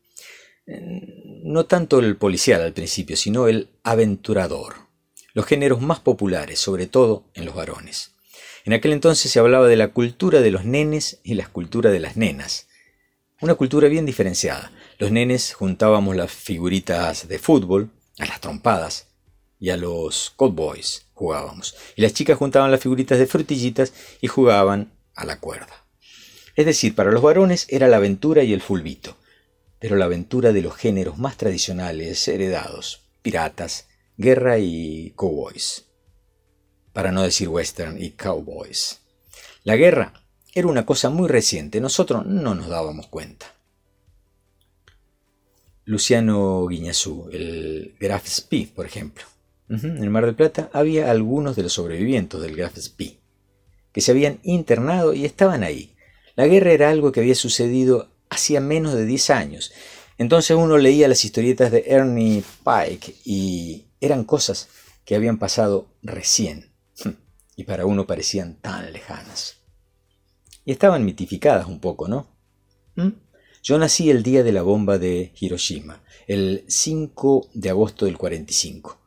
[1.45, 4.75] No tanto el policial al principio, sino el aventurador.
[5.33, 8.15] Los géneros más populares, sobre todo en los varones.
[8.65, 11.99] En aquel entonces se hablaba de la cultura de los nenes y la cultura de
[11.99, 12.67] las nenas.
[13.41, 14.71] Una cultura bien diferenciada.
[14.99, 17.89] Los nenes juntábamos las figuritas de fútbol,
[18.19, 19.07] a las trompadas,
[19.59, 21.75] y a los cowboys jugábamos.
[21.95, 25.85] Y las chicas juntaban las figuritas de frutillitas y jugaban a la cuerda.
[26.55, 29.17] Es decir, para los varones era la aventura y el fulbito,
[29.79, 33.87] pero la aventura de los géneros más tradicionales heredados, piratas,
[34.17, 35.85] guerra y cowboys.
[36.93, 38.99] Para no decir western y cowboys.
[39.63, 40.13] La guerra
[40.53, 43.53] era una cosa muy reciente, nosotros no nos dábamos cuenta.
[45.85, 49.23] Luciano Guiñazú, el Graf Spee, por ejemplo,
[49.69, 53.19] en el Mar del Plata había algunos de los sobrevivientes del Graf Spee,
[53.93, 55.95] que se habían internado y estaban ahí.
[56.35, 59.71] La guerra era algo que había sucedido hacía menos de 10 años.
[60.17, 64.67] Entonces uno leía las historietas de Ernie Pike y eran cosas
[65.05, 66.70] que habían pasado recién
[67.61, 69.57] y para uno parecían tan lejanas.
[70.65, 72.27] Y estaban mitificadas un poco, ¿no?
[72.95, 73.09] ¿Mm?
[73.61, 78.99] Yo nací el día de la bomba de Hiroshima, el 5 de agosto del 45.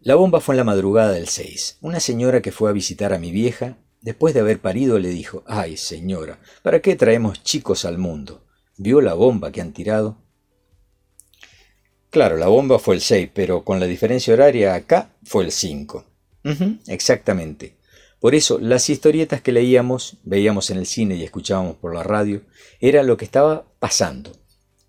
[0.00, 1.78] La bomba fue en la madrugada del 6.
[1.80, 5.44] Una señora que fue a visitar a mi vieja, después de haber parido, le dijo,
[5.46, 8.44] ay señora, ¿para qué traemos chicos al mundo?
[8.76, 10.18] ¿Vio la bomba que han tirado?
[12.10, 16.04] Claro, la bomba fue el 6, pero con la diferencia horaria acá fue el 5.
[16.88, 17.75] exactamente.
[18.20, 22.42] Por eso las historietas que leíamos, veíamos en el cine y escuchábamos por la radio,
[22.80, 24.32] era lo que estaba pasando.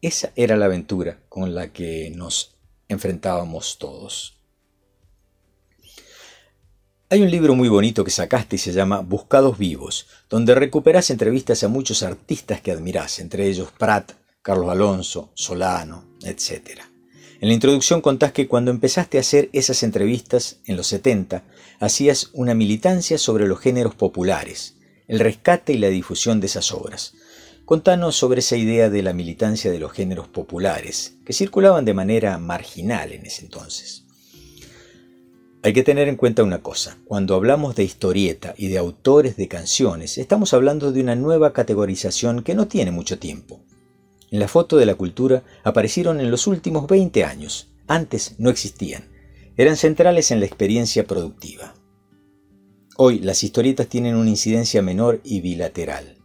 [0.01, 2.55] Esa era la aventura con la que nos
[2.87, 4.37] enfrentábamos todos.
[7.09, 11.63] Hay un libro muy bonito que sacaste y se llama Buscados Vivos, donde recuperás entrevistas
[11.63, 14.11] a muchos artistas que admirás, entre ellos Pratt,
[14.41, 16.81] Carlos Alonso, Solano, etc.
[17.39, 21.43] En la introducción contás que cuando empezaste a hacer esas entrevistas en los 70,
[21.79, 24.75] hacías una militancia sobre los géneros populares,
[25.07, 27.13] el rescate y la difusión de esas obras.
[27.65, 32.37] Contanos sobre esa idea de la militancia de los géneros populares, que circulaban de manera
[32.37, 34.03] marginal en ese entonces.
[35.63, 39.49] Hay que tener en cuenta una cosa, cuando hablamos de historieta y de autores de
[39.49, 43.59] canciones, estamos hablando de una nueva categorización que no tiene mucho tiempo.
[44.31, 49.09] En la foto de la cultura aparecieron en los últimos 20 años, antes no existían,
[49.57, 51.73] eran centrales en la experiencia productiva.
[52.95, 56.17] Hoy las historietas tienen una incidencia menor y bilateral.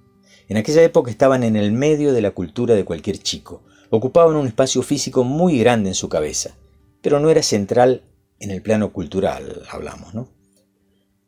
[0.48, 4.46] En aquella época estaban en el medio de la cultura de cualquier chico, ocupaban un
[4.46, 6.56] espacio físico muy grande en su cabeza,
[7.00, 8.02] pero no era central
[8.38, 10.28] en el plano cultural hablamos, ¿no?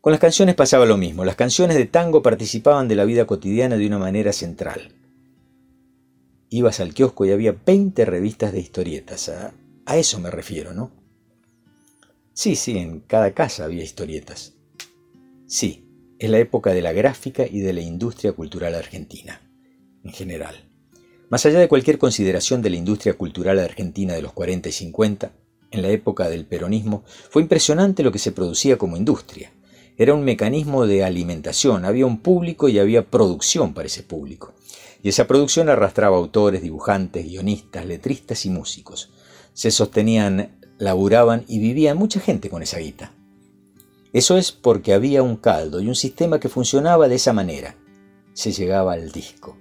[0.00, 1.24] Con las canciones pasaba lo mismo.
[1.24, 4.92] Las canciones de tango participaban de la vida cotidiana de una manera central.
[6.50, 9.30] Ibas al kiosco y había 20 revistas de historietas.
[9.30, 9.54] A,
[9.86, 11.03] a eso me refiero, ¿no?
[12.34, 14.54] Sí, sí, en cada casa había historietas.
[15.46, 19.40] Sí, es la época de la gráfica y de la industria cultural argentina,
[20.02, 20.68] en general.
[21.30, 25.32] Más allá de cualquier consideración de la industria cultural argentina de los 40 y 50,
[25.70, 29.52] en la época del peronismo, fue impresionante lo que se producía como industria.
[29.96, 34.54] Era un mecanismo de alimentación, había un público y había producción para ese público.
[35.04, 39.12] Y esa producción arrastraba autores, dibujantes, guionistas, letristas y músicos.
[39.52, 43.12] Se sostenían, laburaban y vivían mucha gente con esa guita.
[44.12, 47.76] Eso es porque había un caldo y un sistema que funcionaba de esa manera.
[48.32, 49.56] Se llegaba al disco.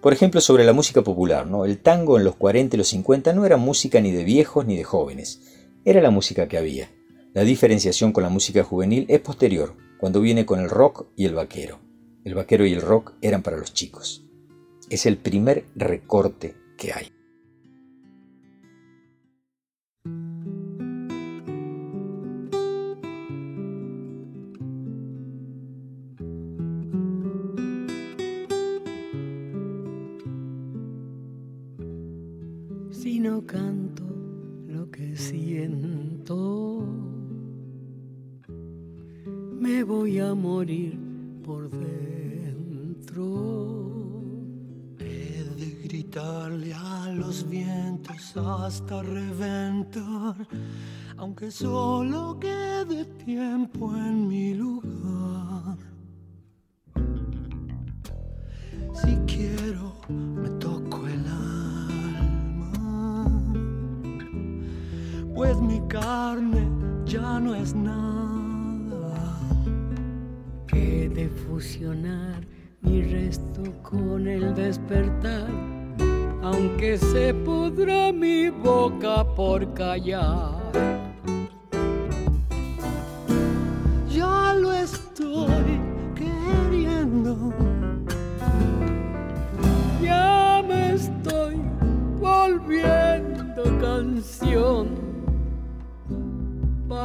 [0.00, 1.64] Por ejemplo, sobre la música popular, ¿no?
[1.64, 4.76] El tango en los 40 y los 50 no era música ni de viejos ni
[4.76, 5.40] de jóvenes
[5.86, 6.90] era la música que había.
[7.32, 11.34] La diferenciación con la música juvenil es posterior, cuando viene con el rock y el
[11.34, 11.78] vaquero.
[12.24, 14.26] El vaquero y el rock eran para los chicos.
[14.90, 17.12] Es el primer recorte que hay.
[33.44, 34.16] Canto
[34.90, 36.86] que siento.
[39.58, 40.98] Me voy a morir
[41.44, 43.22] por dentro.
[44.98, 50.36] He de gritarle a los vientos hasta reventar,
[51.16, 55.78] aunque solo quede tiempo en mi lugar.
[58.94, 61.45] Si quiero me toco el alma,
[65.36, 66.66] pues mi carne
[67.04, 69.38] ya no es nada.
[70.72, 72.40] He de fusionar
[72.80, 75.50] mi resto con el despertar,
[76.42, 80.56] aunque se pudra mi boca por callar.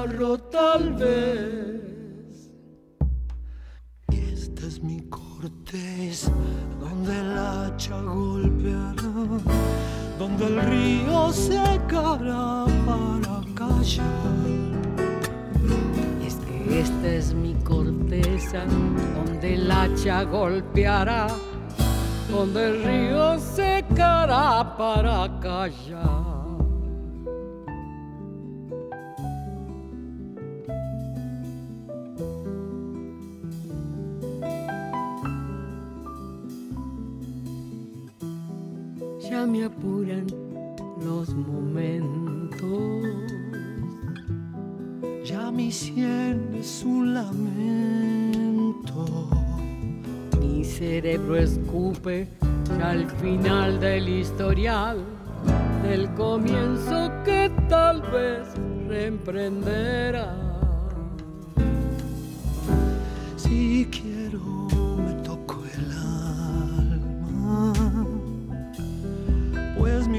[0.02, 2.50] Barro tal vez.
[4.12, 6.32] Esta es mi corteza
[6.80, 9.14] donde el hacha golpeará,
[10.18, 14.42] donde el río secará para callar.
[16.26, 18.66] Es que esta es mi corteza
[19.18, 21.28] donde el hacha golpeará,
[22.32, 26.41] donde el río secará para callar.
[39.48, 40.28] Me apuran
[41.04, 42.70] los momentos.
[45.26, 47.46] Ya mi sien es un lamento.
[50.40, 52.28] Mi cerebro escupe
[52.78, 55.04] ya al final del historial,
[55.84, 58.48] del comienzo que tal vez
[58.88, 60.36] reemprenderá.
[63.38, 64.68] Si quiero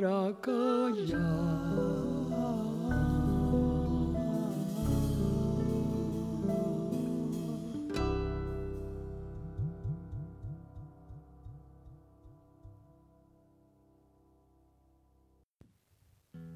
[0.00, 1.56] para callar.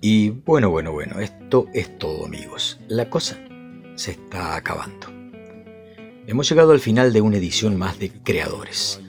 [0.02, 2.78] Y bueno, bueno, bueno, esto es todo amigos.
[2.88, 3.38] La cosa
[3.94, 5.06] se está acabando.
[6.26, 9.00] Hemos llegado al final de una edición más de Creadores,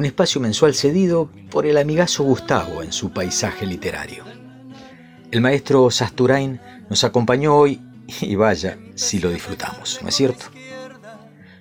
[0.00, 4.24] un espacio mensual cedido por el amigazo Gustavo en su paisaje literario.
[5.30, 6.58] El maestro Sasturain
[6.88, 7.82] nos acompañó hoy
[8.22, 10.46] y vaya si lo disfrutamos, ¿no es cierto?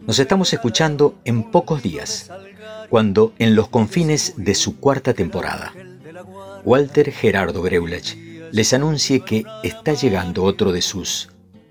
[0.08, 2.32] Nos estamos escuchando en pocos días,
[2.90, 5.74] cuando en los confines de su cuarta temporada,
[6.64, 8.18] Walter Gerardo Greulech
[8.54, 11.30] les anuncie que está llegando otro de sus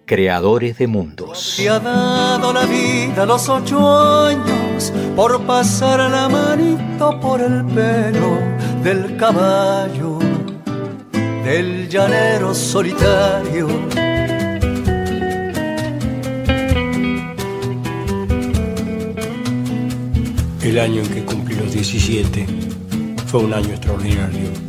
[0.08, 1.54] creadores de mundos.
[1.56, 3.78] Te ha dado la vida a los ocho
[4.26, 8.38] años por pasar la manito por el pelo
[8.82, 10.18] del caballo,
[11.44, 13.68] del llanero solitario.
[20.62, 22.46] El año en que cumplí los 17
[23.26, 24.68] fue un año extraordinario.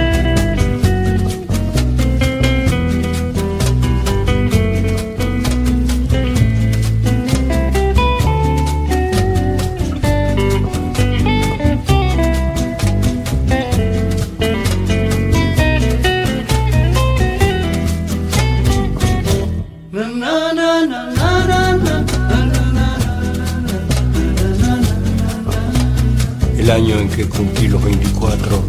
[27.41, 28.63] Cumplí los 24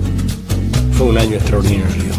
[0.92, 2.12] fue un año extraordinario.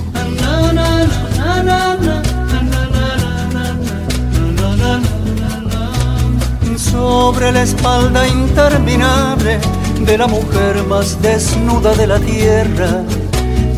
[6.78, 9.58] Sobre la espalda interminable
[10.06, 13.02] de la mujer más desnuda de la tierra,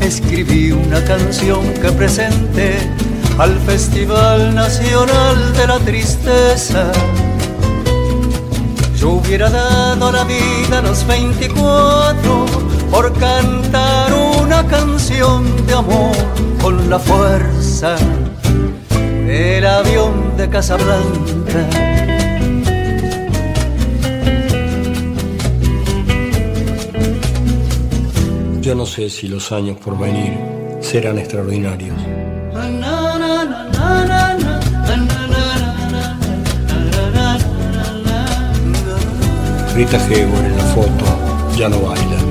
[0.02, 2.76] escribí una canción que presenté
[3.38, 6.92] al Festival Nacional de la Tristeza.
[8.98, 16.16] Yo hubiera dado la vida a los 24 por cantar una canción de amor
[16.62, 17.96] con la fuerza
[19.26, 21.70] del avión de Casablanca.
[28.62, 30.34] Yo no sé si los años por venir
[30.82, 31.96] serán extraordinarios.
[39.76, 41.06] Rita Hayworth en la foto
[41.58, 42.25] ya no baila.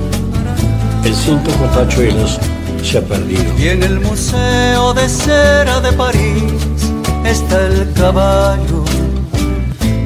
[1.05, 2.39] El cinto con tachuelos
[2.83, 3.43] se ha perdido.
[3.59, 6.43] Y en el Museo de Cera de París
[7.23, 8.83] está el caballo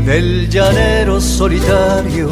[0.06, 2.30] del llanero solitario.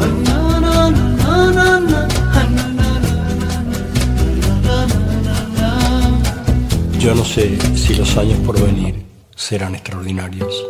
[6.98, 9.02] Yo no sé si los años por venir
[9.34, 10.67] serán extraordinarios.